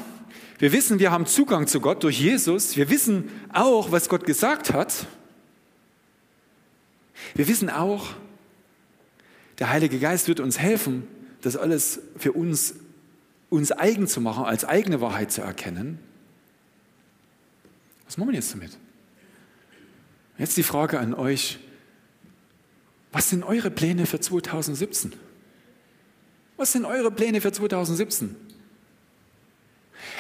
Wir 0.59 0.73
wissen, 0.73 0.99
wir 1.01 1.11
haben 1.11 1.27
Zugang 1.27 1.67
zu 1.67 1.79
Gott 1.79 2.03
durch 2.03 2.19
Jesus. 2.19 2.79
Wir 2.79 2.89
wissen 2.89 3.29
auch, 3.53 3.93
was 3.93 4.09
Gott 4.09 4.25
gesagt 4.25 4.73
hat. 4.73 5.07
Wir 7.35 7.47
wissen 7.47 7.69
auch, 7.69 8.15
der 9.59 9.69
Heilige 9.69 9.99
Geist 9.99 10.29
wird 10.29 10.41
uns 10.41 10.59
helfen, 10.59 11.07
das 11.43 11.55
alles 11.59 12.01
für 12.17 12.33
uns, 12.33 12.75
uns 13.51 13.71
eigen 13.71 14.07
zu 14.07 14.23
machen, 14.23 14.47
als 14.47 14.65
eigene 14.65 15.03
Wahrheit 15.03 15.31
zu 15.31 15.43
erkennen. 15.43 15.99
Was 18.07 18.17
machen 18.17 18.31
wir 18.31 18.37
jetzt 18.37 18.55
damit? 18.55 18.79
Jetzt 20.39 20.57
die 20.57 20.63
Frage 20.63 20.99
an 20.99 21.13
euch, 21.13 21.59
was 23.13 23.31
sind 23.31 23.43
eure 23.43 23.71
Pläne 23.71 24.07
für 24.07 24.21
2017? 24.21 25.13
Was 26.57 26.73
sind 26.73 26.85
eure 26.85 27.11
Pläne 27.11 27.41
für 27.41 27.53
2017? 27.53 28.37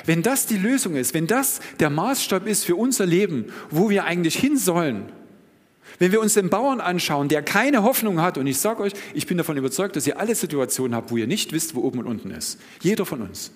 Wenn 0.04 0.22
das 0.22 0.46
die 0.46 0.56
Lösung 0.56 0.94
ist, 0.94 1.14
wenn 1.14 1.26
das 1.26 1.60
der 1.80 1.90
Maßstab 1.90 2.46
ist 2.46 2.64
für 2.64 2.76
unser 2.76 3.06
Leben, 3.06 3.46
wo 3.70 3.90
wir 3.90 4.04
eigentlich 4.04 4.36
hin 4.36 4.56
sollen, 4.56 5.12
wenn 5.98 6.12
wir 6.12 6.20
uns 6.20 6.34
den 6.34 6.48
Bauern 6.48 6.80
anschauen, 6.80 7.28
der 7.28 7.42
keine 7.42 7.82
Hoffnung 7.82 8.20
hat, 8.20 8.38
und 8.38 8.46
ich 8.46 8.58
sage 8.58 8.82
euch, 8.82 8.92
ich 9.14 9.26
bin 9.26 9.36
davon 9.36 9.56
überzeugt, 9.56 9.96
dass 9.96 10.06
ihr 10.06 10.18
alle 10.18 10.34
Situationen 10.34 10.94
habt, 10.94 11.10
wo 11.10 11.16
ihr 11.16 11.26
nicht 11.26 11.52
wisst, 11.52 11.74
wo 11.74 11.80
oben 11.80 11.98
und 12.00 12.06
unten 12.06 12.30
ist. 12.30 12.60
Jeder 12.80 13.04
von 13.04 13.22
uns. 13.22 13.50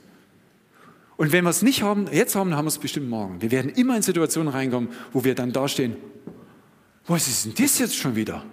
Und 1.16 1.30
wenn 1.30 1.44
wir 1.44 1.50
es 1.50 1.62
nicht 1.62 1.82
haben, 1.82 2.06
jetzt 2.10 2.34
haben, 2.34 2.54
haben 2.56 2.64
wir 2.64 2.70
es 2.70 2.78
bestimmt 2.78 3.08
morgen. 3.08 3.40
Wir 3.40 3.50
werden 3.50 3.70
immer 3.70 3.96
in 3.96 4.02
Situationen 4.02 4.52
reinkommen, 4.52 4.88
wo 5.12 5.22
wir 5.22 5.34
dann 5.34 5.52
dastehen, 5.52 5.96
was 7.06 7.28
ist 7.28 7.44
denn 7.44 7.54
das 7.54 7.78
jetzt 7.78 7.96
schon 7.96 8.16
wieder? 8.16 8.44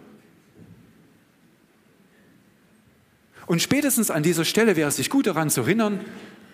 Und 3.50 3.64
spätestens 3.64 4.12
an 4.12 4.22
dieser 4.22 4.46
Stelle 4.46 4.76
wäre 4.76 4.90
es 4.90 4.98
sich 4.98 5.10
gut 5.10 5.26
daran 5.26 5.50
zu 5.50 5.62
erinnern, 5.62 6.02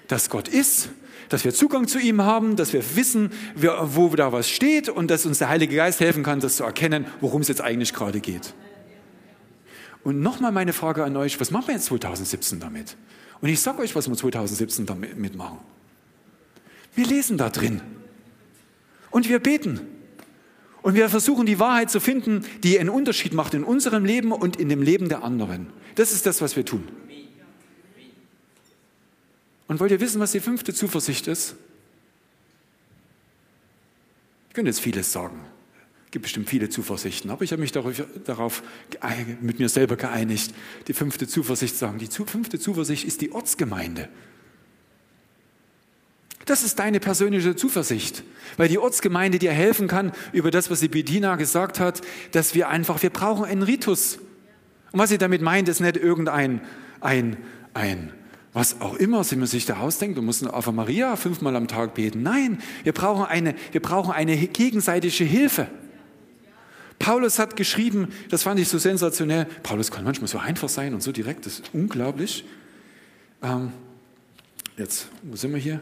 dass 0.08 0.30
Gott 0.30 0.48
ist, 0.48 0.88
dass 1.28 1.44
wir 1.44 1.54
Zugang 1.54 1.90
zu 1.90 2.00
ihm 2.00 2.22
haben, 2.22 2.56
dass 2.56 2.72
wir 2.72 2.96
wissen, 2.96 3.34
wo 3.54 4.08
da 4.16 4.32
was 4.32 4.50
steht 4.50 4.88
und 4.88 5.12
dass 5.12 5.26
uns 5.26 5.40
der 5.40 5.50
Heilige 5.50 5.76
Geist 5.76 6.00
helfen 6.00 6.24
kann, 6.24 6.40
das 6.40 6.56
zu 6.56 6.64
erkennen, 6.64 7.06
worum 7.20 7.42
es 7.42 7.50
jetzt 7.50 7.60
eigentlich 7.60 7.94
gerade 7.94 8.22
geht. 8.22 8.54
Und 10.06 10.22
nochmal 10.22 10.54
meine 10.54 10.72
Frage 10.72 11.04
an 11.04 11.18
euch, 11.18 11.38
was 11.42 11.52
machen 11.52 11.68
wir 11.68 11.76
jetzt 11.76 11.88
2017 11.88 12.62
damit? 12.62 12.96
Und 13.42 13.50
ich 13.50 13.60
sage 13.60 13.80
euch, 13.80 13.94
was 13.94 14.08
wir 14.08 14.16
2017 14.16 14.86
damit 14.86 15.36
machen. 15.36 15.58
Wir 16.96 17.08
lesen 17.08 17.38
da 17.38 17.50
drin 17.50 17.82
und 19.12 19.28
wir 19.28 19.40
beten. 19.40 19.82
Und 20.86 20.94
wir 20.94 21.10
versuchen 21.10 21.48
die 21.48 21.58
Wahrheit 21.58 21.90
zu 21.90 22.00
finden, 22.00 22.46
die 22.62 22.80
einen 22.80 22.90
Unterschied 22.90 23.34
macht 23.34 23.56
in 23.56 23.64
unserem 23.64 24.06
Leben 24.06 24.32
und 24.32 24.58
in 24.58 24.70
dem 24.70 24.84
Leben 24.84 25.10
der 25.10 25.24
anderen. 25.24 25.66
Das 25.96 26.12
ist 26.12 26.28
das, 26.28 26.42
was 26.42 26.56
wir 26.56 26.64
tun. 26.64 26.88
Und 29.68 29.80
wollt 29.80 29.90
ihr 29.90 30.00
wissen, 30.00 30.22
was 30.22 30.34
die 30.34 30.40
fünfte 30.40 30.76
Zuversicht 30.76 31.26
ist? 31.26 31.56
Ich 34.50 34.54
könnte 34.54 34.70
jetzt 34.70 34.80
vieles 34.80 35.12
sagen. 35.12 35.40
Es 36.06 36.12
gibt 36.12 36.22
bestimmt 36.22 36.50
viele 36.50 36.70
Zuversichten, 36.70 37.32
aber 37.32 37.42
ich 37.42 37.52
habe 37.52 37.64
mich 37.64 37.72
darauf, 37.72 38.04
darauf 38.24 38.62
mit 39.42 39.58
mir 39.58 39.70
selber 39.70 39.96
geeinigt, 39.96 40.54
die 40.88 40.94
fünfte 40.94 41.28
Zuversicht 41.28 41.74
zu 41.74 41.80
sagen. 41.80 41.98
Die 41.98 42.06
fünfte 42.06 42.60
Zuversicht 42.60 43.06
ist 43.06 43.22
die 43.22 43.32
Ortsgemeinde. 43.32 44.08
Das 46.46 46.64
ist 46.64 46.78
deine 46.78 47.00
persönliche 47.00 47.56
Zuversicht, 47.56 48.24
weil 48.58 48.68
die 48.68 48.78
Ortsgemeinde 48.78 49.40
dir 49.40 49.52
helfen 49.52 49.88
kann 49.88 50.12
über 50.32 50.52
das, 50.52 50.70
was 50.70 50.80
die 50.80 50.88
Bediener 50.88 51.38
gesagt 51.38 51.80
hat, 51.80 52.02
dass 52.32 52.54
wir 52.54 52.70
einfach, 52.70 53.02
wir 53.02 53.10
brauchen 53.10 53.46
einen 53.46 53.64
Ritus. 53.64 54.20
Und 54.92 55.00
was 55.00 55.10
sie 55.10 55.18
damit 55.18 55.42
meint, 55.42 55.68
ist 55.68 55.80
nicht 55.80 55.98
irgendein, 55.98 56.62
ein, 57.02 57.38
ein, 57.74 58.14
was 58.54 58.80
auch 58.80 58.96
immer 58.96 59.24
sie 59.24 59.36
man 59.38 59.48
sich 59.48 59.66
da 59.66 59.78
ausdenkt, 59.78 60.18
du 60.18 60.22
musst 60.22 60.46
Ave 60.46 60.72
Maria 60.72 61.16
fünfmal 61.16 61.56
am 61.56 61.68
Tag 61.68 61.96
beten. 61.96 62.22
Nein, 62.22 62.60
wir 62.84 62.94
brauchen 62.94 63.26
eine, 63.26 63.56
wir 63.72 63.82
brauchen 63.82 64.14
eine 64.14 64.38
gegenseitige 64.38 65.24
Hilfe. 65.24 65.68
Paulus 67.00 67.40
hat 67.40 67.56
geschrieben, 67.56 68.10
das 68.30 68.44
fand 68.44 68.60
ich 68.60 68.70
so 68.70 68.78
sensationell. 68.78 69.46
Paulus 69.64 69.92
kann 69.92 70.06
manchmal 70.06 70.28
so 70.28 70.38
einfach 70.38 70.70
sein 70.70 70.94
und 70.94 71.02
so 71.02 71.12
direkt, 71.12 71.46
das 71.46 71.60
ist 71.60 71.74
unglaublich. 71.74 72.46
Ähm, 73.44 73.74
jetzt, 74.78 75.10
wo 75.24 75.36
sind 75.36 75.52
wir 75.52 75.60
hier? 75.60 75.82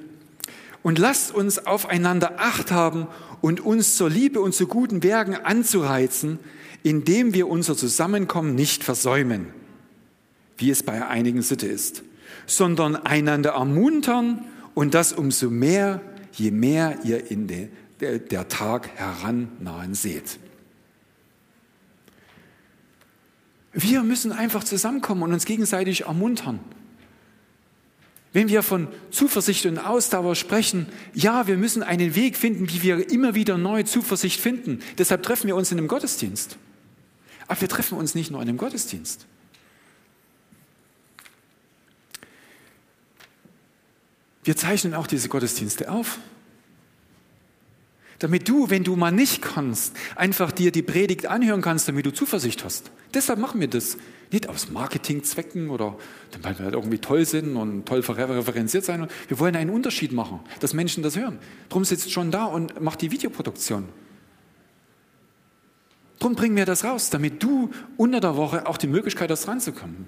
Und 0.84 1.00
lasst 1.00 1.34
uns 1.34 1.66
aufeinander 1.66 2.40
Acht 2.40 2.72
haben 2.72 3.08
und 3.42 3.62
uns 3.62 3.96
zur 3.96 4.10
Liebe 4.10 4.42
und 4.42 4.54
zu 4.54 4.68
guten 4.68 5.02
Werken 5.02 5.36
anzureizen, 5.36 6.40
indem 6.84 7.34
wir 7.34 7.48
unser 7.48 7.76
Zusammenkommen 7.76 8.54
nicht 8.54 8.84
versäumen, 8.84 9.48
wie 10.58 10.70
es 10.70 10.84
bei 10.84 11.08
einigen 11.08 11.42
Sitte 11.42 11.68
ist, 11.68 12.04
sondern 12.46 12.98
einander 12.98 13.52
ermuntern 13.52 14.46
und 14.74 14.94
das 14.94 15.14
umso 15.14 15.50
mehr, 15.50 16.02
je 16.34 16.52
mehr 16.52 17.00
ihr 17.04 17.32
in 17.32 17.48
den, 17.48 17.70
der, 18.02 18.20
der 18.20 18.50
Tag 18.50 18.90
herannahen 18.96 19.94
seht. 19.94 20.40
Wir 23.72 24.04
müssen 24.04 24.32
einfach 24.32 24.64
zusammenkommen 24.64 25.24
und 25.24 25.34
uns 25.34 25.46
gegenseitig 25.46 26.02
ermuntern. 26.06 26.60
Wenn 28.34 28.50
wir 28.50 28.64
von 28.64 28.88
Zuversicht 29.12 29.66
und 29.68 29.78
Ausdauer 29.78 30.36
sprechen, 30.36 30.88
ja, 31.14 31.48
wir 31.48 31.56
müssen 31.56 31.84
einen 31.84 32.16
Weg 32.16 32.36
finden, 32.36 32.68
wie 32.70 32.82
wir 32.82 33.10
immer 33.12 33.36
wieder 33.36 33.58
neue 33.58 33.86
Zuversicht 33.86 34.42
finden. 34.42 34.82
Deshalb 34.98 35.24
treffen 35.24 35.48
wir 35.48 35.56
uns 35.56 35.72
in 35.72 35.78
einem 35.78 35.88
Gottesdienst. 35.88 36.58
Aber 37.48 37.62
wir 37.62 37.70
treffen 37.70 37.98
uns 37.98 38.16
nicht 38.16 38.32
nur 38.32 38.42
in 38.42 38.50
einem 38.50 38.58
Gottesdienst. 38.58 39.28
Wir 44.44 44.58
zeichnen 44.58 44.94
auch 44.96 45.08
diese 45.08 45.30
Gottesdienste 45.30 45.90
auf 45.90 46.20
damit 48.24 48.48
du, 48.48 48.70
wenn 48.70 48.86
du 48.86 48.96
mal 48.96 49.12
nicht 49.12 49.42
kannst, 49.42 49.98
einfach 50.16 50.54
dir 50.54 50.72
die 50.72 50.82
Predigt 50.82 51.26
anhören 51.26 51.62
kannst, 51.62 51.90
damit 51.90 52.06
du 52.06 52.12
Zuversicht 52.14 52.64
hast. 52.64 52.90
Deshalb 53.14 53.38
machen 53.38 53.60
wir 53.60 53.68
das. 53.68 53.98
Nicht 54.34 54.50
aus 54.50 54.70
Marketingzwecken 54.70 55.70
oder 55.70 55.96
weil 56.42 56.58
wir 56.58 56.66
halt 56.66 56.74
irgendwie 56.74 57.00
toll 57.00 57.26
sind 57.26 57.56
und 57.56 57.86
toll 57.86 58.02
referenziert 58.02 58.84
sein. 58.84 59.08
Wir 59.30 59.40
wollen 59.40 59.56
einen 59.56 59.70
Unterschied 59.70 60.12
machen, 60.12 60.42
dass 60.60 60.74
Menschen 60.74 61.04
das 61.04 61.16
hören. 61.16 61.40
Drum 61.70 61.86
sitzt 61.86 62.12
schon 62.12 62.32
da 62.32 62.46
und 62.46 62.82
macht 62.82 63.02
die 63.02 63.12
Videoproduktion. 63.12 63.88
Drum 66.20 66.36
bringen 66.36 66.58
wir 66.58 66.66
das 66.66 66.84
raus, 66.84 67.10
damit 67.10 67.42
du 67.42 67.70
unter 67.96 68.20
der 68.20 68.36
Woche 68.36 68.68
auch 68.68 68.78
die 68.78 68.88
Möglichkeit 68.88 69.32
hast, 69.32 69.48
ranzukommen. 69.48 70.08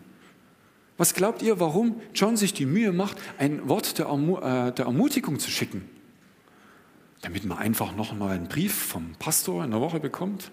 Was 0.97 1.13
glaubt 1.13 1.41
ihr, 1.41 1.59
warum 1.61 2.01
John 2.13 2.35
sich 2.35 2.53
die 2.53 2.65
Mühe 2.65 2.91
macht, 2.91 3.17
ein 3.37 3.67
Wort 3.69 3.97
der, 3.97 4.07
Ermu 4.07 4.37
äh, 4.37 4.71
der 4.73 4.85
Ermutigung 4.85 5.39
zu 5.39 5.49
schicken? 5.51 5.89
damit 7.25 7.43
man 7.43 7.57
einfach 7.57 7.95
noch 7.95 8.13
mal 8.13 8.35
einen 8.35 8.47
Brief 8.47 8.73
vom 8.75 9.13
Pastor 9.17 9.63
in 9.63 9.71
der 9.71 9.81
Woche 9.81 9.99
bekommt? 9.99 10.51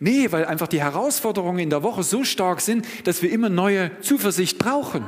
Nee, 0.00 0.30
weil 0.30 0.44
einfach 0.44 0.68
die 0.68 0.80
Herausforderungen 0.80 1.58
in 1.58 1.70
der 1.70 1.82
Woche 1.82 2.02
so 2.02 2.24
stark 2.24 2.60
sind, 2.60 2.86
dass 3.04 3.22
wir 3.22 3.30
immer 3.30 3.48
neue 3.48 3.90
Zuversicht 4.00 4.58
brauchen. 4.58 5.04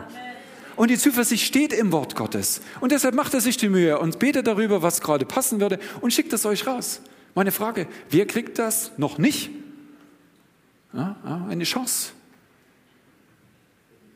Und 0.76 0.90
die 0.90 0.98
Zuversicht 0.98 1.44
steht 1.44 1.72
im 1.72 1.92
Wort 1.92 2.16
Gottes. 2.16 2.60
Und 2.80 2.92
deshalb 2.92 3.14
macht 3.14 3.34
er 3.34 3.40
sich 3.40 3.56
die 3.56 3.68
Mühe 3.68 3.98
und 3.98 4.18
betet 4.18 4.46
darüber, 4.46 4.82
was 4.82 5.00
gerade 5.00 5.26
passen 5.26 5.60
würde 5.60 5.78
und 6.00 6.12
schickt 6.12 6.32
es 6.32 6.46
euch 6.46 6.66
raus. 6.66 7.02
Meine 7.34 7.52
Frage, 7.52 7.86
wer 8.08 8.26
kriegt 8.26 8.58
das 8.58 8.92
noch 8.96 9.18
nicht? 9.18 9.50
Ja, 10.92 11.16
eine 11.48 11.64
Chance. 11.64 12.12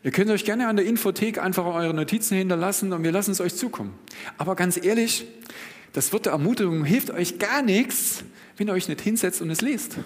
Ihr 0.03 0.11
könnt 0.11 0.31
euch 0.31 0.45
gerne 0.45 0.67
an 0.69 0.77
der 0.77 0.85
Infothek 0.85 1.39
einfach 1.39 1.65
eure 1.65 1.95
Notizen 1.95 2.37
hinterlassen 2.37 2.93
und 2.93 3.05
wir 3.05 3.13
lassen 3.13 3.31
es 3.31 3.41
euch 3.41 3.55
zukommen. 3.55 3.95
Aber 4.37 4.57
ganz 4.57 4.83
ehrlich, 4.83 5.27
das 5.93 6.13
Wort 6.13 6.27
der 6.27 6.33
Ermutigung 6.33 6.85
hilft 6.85 7.11
euch 7.11 7.39
gar 7.39 7.63
nichts, 7.63 8.25
wenn 8.57 8.69
ihr 8.69 8.75
euch 8.75 8.89
nicht 8.89 9.01
hinsetzt 9.01 9.41
und 9.41 9.51
es 9.51 9.61
lest. 9.61 9.99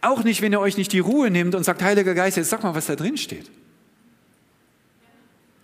Auch 0.00 0.24
nicht, 0.24 0.42
wenn 0.42 0.52
ihr 0.52 0.60
euch 0.60 0.76
nicht 0.76 0.92
die 0.92 0.98
Ruhe 0.98 1.30
nehmt 1.30 1.54
und 1.54 1.64
sagt, 1.64 1.82
Heiliger 1.82 2.14
Geist, 2.14 2.36
jetzt 2.36 2.50
sag 2.50 2.62
mal, 2.62 2.74
was 2.74 2.86
da 2.86 2.96
drin 2.96 3.16
steht. 3.16 3.50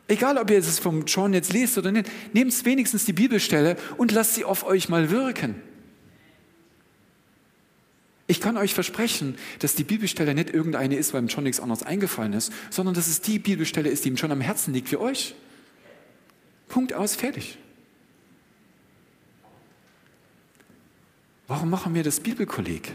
Egal, 0.09 0.39
ob 0.39 0.51
ihr 0.51 0.59
es 0.59 0.79
vom 0.81 1.05
John 1.05 1.33
jetzt 1.35 1.53
lest 1.53 1.79
oder 1.79 1.93
nicht, 1.93 2.11
nehmt 2.33 2.65
wenigstens 2.65 3.05
die 3.05 3.13
Bibelstelle 3.13 3.77
und 3.97 4.11
lasst 4.11 4.35
sie 4.35 4.45
auf 4.45 4.65
euch 4.65 4.89
mal 4.89 5.11
wirken. 5.11 5.55
Ich 8.27 8.41
kann 8.41 8.57
euch 8.57 8.75
versprechen, 8.75 9.37
dass 9.59 9.75
die 9.75 9.85
Bibelstelle 9.85 10.35
nicht 10.35 10.51
irgendeine 10.51 10.97
ist, 10.97 11.15
weil 11.15 11.23
ihm 11.23 11.29
schon 11.29 11.45
nichts 11.45 11.61
anderes 11.61 11.83
eingefallen 11.83 12.33
ist, 12.33 12.53
sondern 12.71 12.95
dass 12.95 13.07
es 13.07 13.21
die 13.21 13.39
Bibelstelle 13.39 13.89
ist, 13.89 14.05
die 14.05 14.09
ihm 14.09 14.17
schon 14.17 14.33
am 14.33 14.41
Herzen 14.41 14.73
liegt 14.73 14.89
für 14.89 15.01
euch. 15.01 15.35
Punkt 16.69 16.93
aus, 16.93 17.15
fertig. 17.17 17.59
Warum 21.49 21.71
machen 21.71 21.95
wir 21.95 22.05
das 22.05 22.21
Bibelkolleg? 22.21 22.95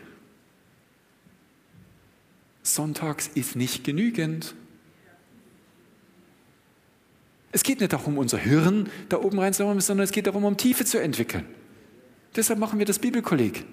Sonntags 2.66 3.30
ist 3.36 3.55
nicht 3.55 3.84
genügend. 3.84 4.55
Es 7.51 7.63
geht 7.63 7.80
nicht 7.80 7.93
darum, 7.93 8.18
unser 8.18 8.38
Hirn 8.38 8.89
da 9.07 9.22
oben 9.22 9.39
reinzuhauen, 9.39 9.80
sondern 9.80 10.03
es 10.03 10.11
geht 10.11 10.28
darum, 10.28 10.43
um 10.43 10.57
Tiefe 10.57 10.84
zu 10.84 10.99
entwickeln. 10.99 11.45
Deshalb 12.36 12.59
machen 12.59 12.80
wir 12.80 12.86
das 12.86 12.99
Bibelkolleg. 12.99 13.66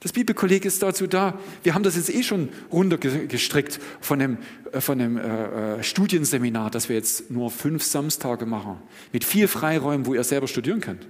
Das 0.00 0.12
Bibelkolleg 0.12 0.64
ist 0.64 0.82
dazu 0.82 1.06
da. 1.06 1.38
Wir 1.62 1.74
haben 1.74 1.82
das 1.82 1.96
jetzt 1.96 2.14
eh 2.14 2.22
schon 2.22 2.50
runtergestrickt 2.70 3.80
von 4.00 4.18
dem, 4.18 4.38
äh, 4.72 4.80
von 4.80 4.98
dem 4.98 5.16
äh, 5.16 5.78
äh, 5.78 5.82
Studienseminar, 5.82 6.70
das 6.70 6.88
wir 6.88 6.96
jetzt 6.96 7.30
nur 7.30 7.50
fünf 7.50 7.82
Samstage 7.82 8.46
machen, 8.46 8.76
mit 9.12 9.24
vier 9.24 9.48
Freiräumen, 9.48 10.06
wo 10.06 10.14
ihr 10.14 10.22
selber 10.22 10.46
studieren 10.46 10.80
könnt. 10.80 11.06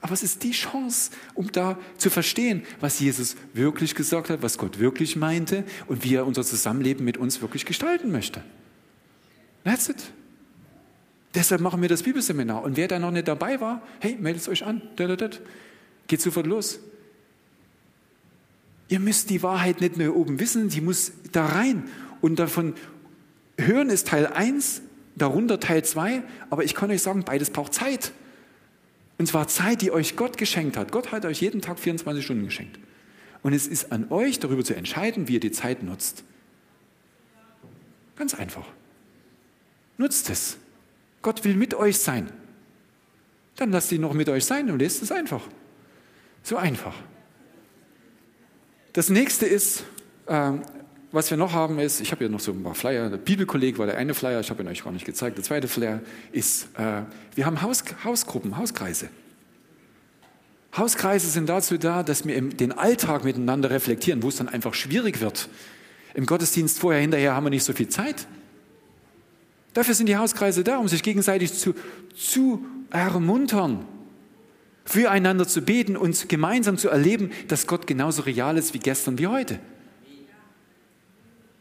Aber 0.00 0.12
es 0.12 0.22
ist 0.22 0.44
die 0.44 0.52
Chance, 0.52 1.10
um 1.34 1.50
da 1.50 1.78
zu 1.96 2.08
verstehen, 2.08 2.62
was 2.80 3.00
Jesus 3.00 3.36
wirklich 3.52 3.94
gesagt 3.94 4.30
hat, 4.30 4.42
was 4.42 4.56
Gott 4.58 4.78
wirklich 4.78 5.16
meinte 5.16 5.64
und 5.86 6.04
wie 6.04 6.14
er 6.14 6.26
unser 6.26 6.44
Zusammenleben 6.44 7.04
mit 7.04 7.16
uns 7.16 7.42
wirklich 7.42 7.66
gestalten 7.66 8.12
möchte. 8.12 8.42
That's 9.64 9.88
it. 9.88 10.12
Deshalb 11.34 11.60
machen 11.60 11.82
wir 11.82 11.88
das 11.88 12.04
Bibelseminar. 12.04 12.62
Und 12.62 12.76
wer 12.76 12.88
da 12.88 12.98
noch 12.98 13.10
nicht 13.10 13.28
dabei 13.28 13.60
war, 13.60 13.82
hey, 14.00 14.16
meldet 14.18 14.48
euch 14.48 14.64
an. 14.64 14.82
Geht 16.06 16.20
sofort 16.22 16.46
los. 16.46 16.80
Ihr 18.88 19.00
müsst 19.00 19.28
die 19.30 19.42
Wahrheit 19.42 19.80
nicht 19.80 19.98
mehr 19.98 20.16
oben 20.16 20.40
wissen, 20.40 20.70
sie 20.70 20.80
muss 20.80 21.12
da 21.32 21.44
rein. 21.44 21.88
Und 22.20 22.38
davon 22.38 22.74
hören 23.58 23.90
ist 23.90 24.08
Teil 24.08 24.26
1, 24.26 24.80
darunter 25.16 25.60
Teil 25.60 25.84
2, 25.84 26.22
aber 26.48 26.64
ich 26.64 26.74
kann 26.74 26.90
euch 26.90 27.02
sagen, 27.02 27.24
beides 27.24 27.50
braucht 27.50 27.74
Zeit. 27.74 28.12
Und 29.18 29.26
zwar 29.26 29.48
Zeit, 29.48 29.82
die 29.82 29.90
euch 29.90 30.16
Gott 30.16 30.38
geschenkt 30.38 30.76
hat. 30.76 30.92
Gott 30.92 31.10
hat 31.10 31.24
euch 31.24 31.40
jeden 31.40 31.60
Tag 31.60 31.78
24 31.78 32.24
Stunden 32.24 32.44
geschenkt. 32.44 32.78
Und 33.42 33.52
es 33.52 33.66
ist 33.66 33.92
an 33.92 34.10
euch, 34.10 34.38
darüber 34.38 34.64
zu 34.64 34.74
entscheiden, 34.74 35.28
wie 35.28 35.34
ihr 35.34 35.40
die 35.40 35.50
Zeit 35.50 35.82
nutzt. 35.82 36.24
Ganz 38.16 38.34
einfach. 38.34 38.66
Nutzt 39.96 40.30
es. 40.30 40.56
Gott 41.22 41.44
will 41.44 41.54
mit 41.54 41.74
euch 41.74 41.98
sein. 41.98 42.30
Dann 43.56 43.72
lasst 43.72 43.90
ihn 43.90 44.00
noch 44.00 44.12
mit 44.12 44.28
euch 44.28 44.44
sein 44.44 44.70
und 44.70 44.78
lest 44.78 45.02
es 45.02 45.10
einfach. 45.10 45.42
So 46.44 46.56
einfach. 46.56 46.94
Das 48.92 49.10
nächste 49.10 49.46
ist, 49.46 49.84
äh, 50.26 50.52
was 51.10 51.30
wir 51.30 51.36
noch 51.38 51.52
haben, 51.52 51.78
ist, 51.78 52.00
ich 52.00 52.10
habe 52.10 52.20
hier 52.20 52.28
noch 52.28 52.40
so 52.40 52.52
ein 52.52 52.62
paar 52.62 52.74
Flyer. 52.74 53.08
Der 53.08 53.16
Bibelkolleg 53.16 53.78
war 53.78 53.86
der 53.86 53.96
eine 53.96 54.14
Flyer, 54.14 54.40
ich 54.40 54.50
habe 54.50 54.62
ihn 54.62 54.68
euch 54.68 54.84
gar 54.84 54.92
nicht 54.92 55.06
gezeigt. 55.06 55.38
Der 55.38 55.44
zweite 55.44 55.68
Flyer 55.68 56.00
ist, 56.32 56.68
äh, 56.76 57.02
wir 57.34 57.46
haben 57.46 57.62
Haus, 57.62 57.84
Hausgruppen, 58.04 58.58
Hauskreise. 58.58 59.08
Hauskreise 60.76 61.28
sind 61.28 61.48
dazu 61.48 61.78
da, 61.78 62.02
dass 62.02 62.26
wir 62.26 62.40
den 62.40 62.72
Alltag 62.72 63.24
miteinander 63.24 63.70
reflektieren, 63.70 64.22
wo 64.22 64.28
es 64.28 64.36
dann 64.36 64.48
einfach 64.48 64.74
schwierig 64.74 65.20
wird. 65.20 65.48
Im 66.14 66.26
Gottesdienst 66.26 66.78
vorher, 66.78 67.00
hinterher 67.00 67.34
haben 67.34 67.46
wir 67.46 67.50
nicht 67.50 67.64
so 67.64 67.72
viel 67.72 67.88
Zeit. 67.88 68.26
Dafür 69.72 69.94
sind 69.94 70.08
die 70.08 70.16
Hauskreise 70.16 70.62
da, 70.62 70.78
um 70.78 70.88
sich 70.88 71.02
gegenseitig 71.02 71.54
zu, 71.54 71.74
zu 72.14 72.64
ermuntern 72.90 73.86
füreinander 74.88 75.46
zu 75.46 75.60
beten 75.60 75.98
und 75.98 76.30
gemeinsam 76.30 76.78
zu 76.78 76.88
erleben, 76.88 77.30
dass 77.46 77.66
Gott 77.66 77.86
genauso 77.86 78.22
real 78.22 78.56
ist 78.56 78.72
wie 78.72 78.78
gestern 78.78 79.18
wie 79.18 79.26
heute. 79.26 79.58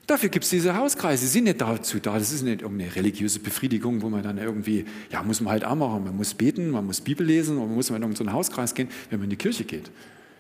Dafür 0.07 0.29
gibt 0.29 0.45
es 0.45 0.51
diese 0.51 0.73
Hauskreise, 0.77 1.25
sie 1.25 1.31
sind 1.31 1.43
nicht 1.43 1.59
dazu 1.59 1.99
da, 1.99 2.17
das 2.17 2.31
ist 2.31 2.41
nicht 2.41 2.61
irgendeine 2.61 2.95
religiöse 2.95 3.39
Befriedigung, 3.39 4.01
wo 4.01 4.09
man 4.09 4.23
dann 4.23 4.37
irgendwie, 4.37 4.85
ja, 5.11 5.21
muss 5.21 5.41
man 5.41 5.51
halt 5.51 5.65
auch 5.65 5.75
machen, 5.75 6.05
man 6.05 6.15
muss 6.15 6.33
beten, 6.33 6.69
man 6.69 6.85
muss 6.85 7.01
Bibel 7.01 7.27
lesen, 7.27 7.57
man 7.57 7.75
muss 7.75 7.89
in 7.89 8.01
irgendeinen 8.01 8.31
Hauskreis 8.31 8.73
gehen, 8.73 8.87
wenn 9.09 9.19
man 9.19 9.25
in 9.25 9.31
die 9.31 9.35
Kirche 9.35 9.65
geht. 9.65 9.91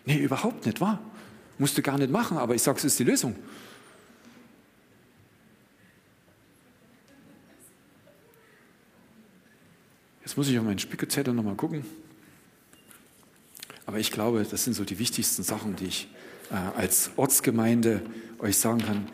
Nee, 0.05 0.19
überhaupt 0.19 0.65
nicht, 0.65 0.79
wahr? 0.79 1.01
Musst 1.57 1.77
du 1.77 1.81
gar 1.81 1.97
nicht 1.97 2.09
machen, 2.09 2.37
aber 2.37 2.55
ich 2.55 2.61
sage, 2.61 2.77
es 2.77 2.85
ist 2.85 2.97
die 2.97 3.03
Lösung. 3.03 3.35
Jetzt 10.23 10.37
muss 10.37 10.47
ich 10.47 10.57
auf 10.57 10.63
meinen 10.63 10.79
Spickerzettel 10.79 11.33
nochmal 11.33 11.55
gucken. 11.55 11.83
Aber 13.85 13.99
ich 13.99 14.11
glaube, 14.11 14.45
das 14.49 14.63
sind 14.63 14.75
so 14.75 14.85
die 14.85 14.97
wichtigsten 14.97 15.43
Sachen, 15.43 15.75
die 15.75 15.87
ich 15.87 16.07
äh, 16.51 16.55
als 16.77 17.11
Ortsgemeinde 17.17 18.01
euch 18.39 18.57
sagen 18.57 18.79
kann. 18.79 19.07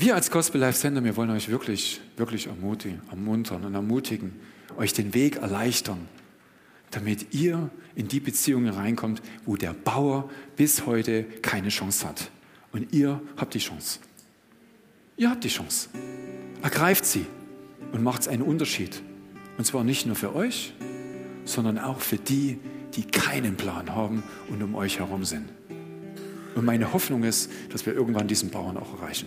Wir 0.00 0.14
als 0.14 0.30
Gospel 0.30 0.62
Life 0.62 0.78
Center, 0.78 1.04
wir 1.04 1.14
wollen 1.14 1.28
euch 1.28 1.50
wirklich, 1.50 2.00
wirklich 2.16 2.46
ermutigen, 2.46 3.02
ermuntern 3.10 3.66
und 3.66 3.74
ermutigen, 3.74 4.32
euch 4.78 4.94
den 4.94 5.12
Weg 5.12 5.36
erleichtern, 5.36 6.08
damit 6.90 7.34
ihr 7.34 7.68
in 7.94 8.08
die 8.08 8.18
Beziehungen 8.18 8.72
reinkommt, 8.72 9.20
wo 9.44 9.56
der 9.56 9.74
Bauer 9.74 10.30
bis 10.56 10.86
heute 10.86 11.24
keine 11.42 11.68
Chance 11.68 12.08
hat. 12.08 12.30
Und 12.72 12.94
ihr 12.94 13.20
habt 13.36 13.52
die 13.52 13.58
Chance. 13.58 13.98
Ihr 15.18 15.28
habt 15.28 15.44
die 15.44 15.50
Chance. 15.50 15.90
Ergreift 16.62 17.04
sie 17.04 17.26
und 17.92 18.02
macht 18.02 18.26
einen 18.26 18.40
Unterschied. 18.40 19.02
Und 19.58 19.66
zwar 19.66 19.84
nicht 19.84 20.06
nur 20.06 20.16
für 20.16 20.34
euch, 20.34 20.72
sondern 21.44 21.78
auch 21.78 22.00
für 22.00 22.16
die, 22.16 22.58
die 22.96 23.04
keinen 23.04 23.54
Plan 23.58 23.94
haben 23.94 24.22
und 24.48 24.62
um 24.62 24.76
euch 24.76 24.98
herum 24.98 25.26
sind. 25.26 25.50
Und 26.54 26.64
meine 26.64 26.94
Hoffnung 26.94 27.22
ist, 27.22 27.50
dass 27.68 27.84
wir 27.84 27.92
irgendwann 27.92 28.28
diesen 28.28 28.48
Bauern 28.48 28.78
auch 28.78 28.94
erreichen. 28.94 29.26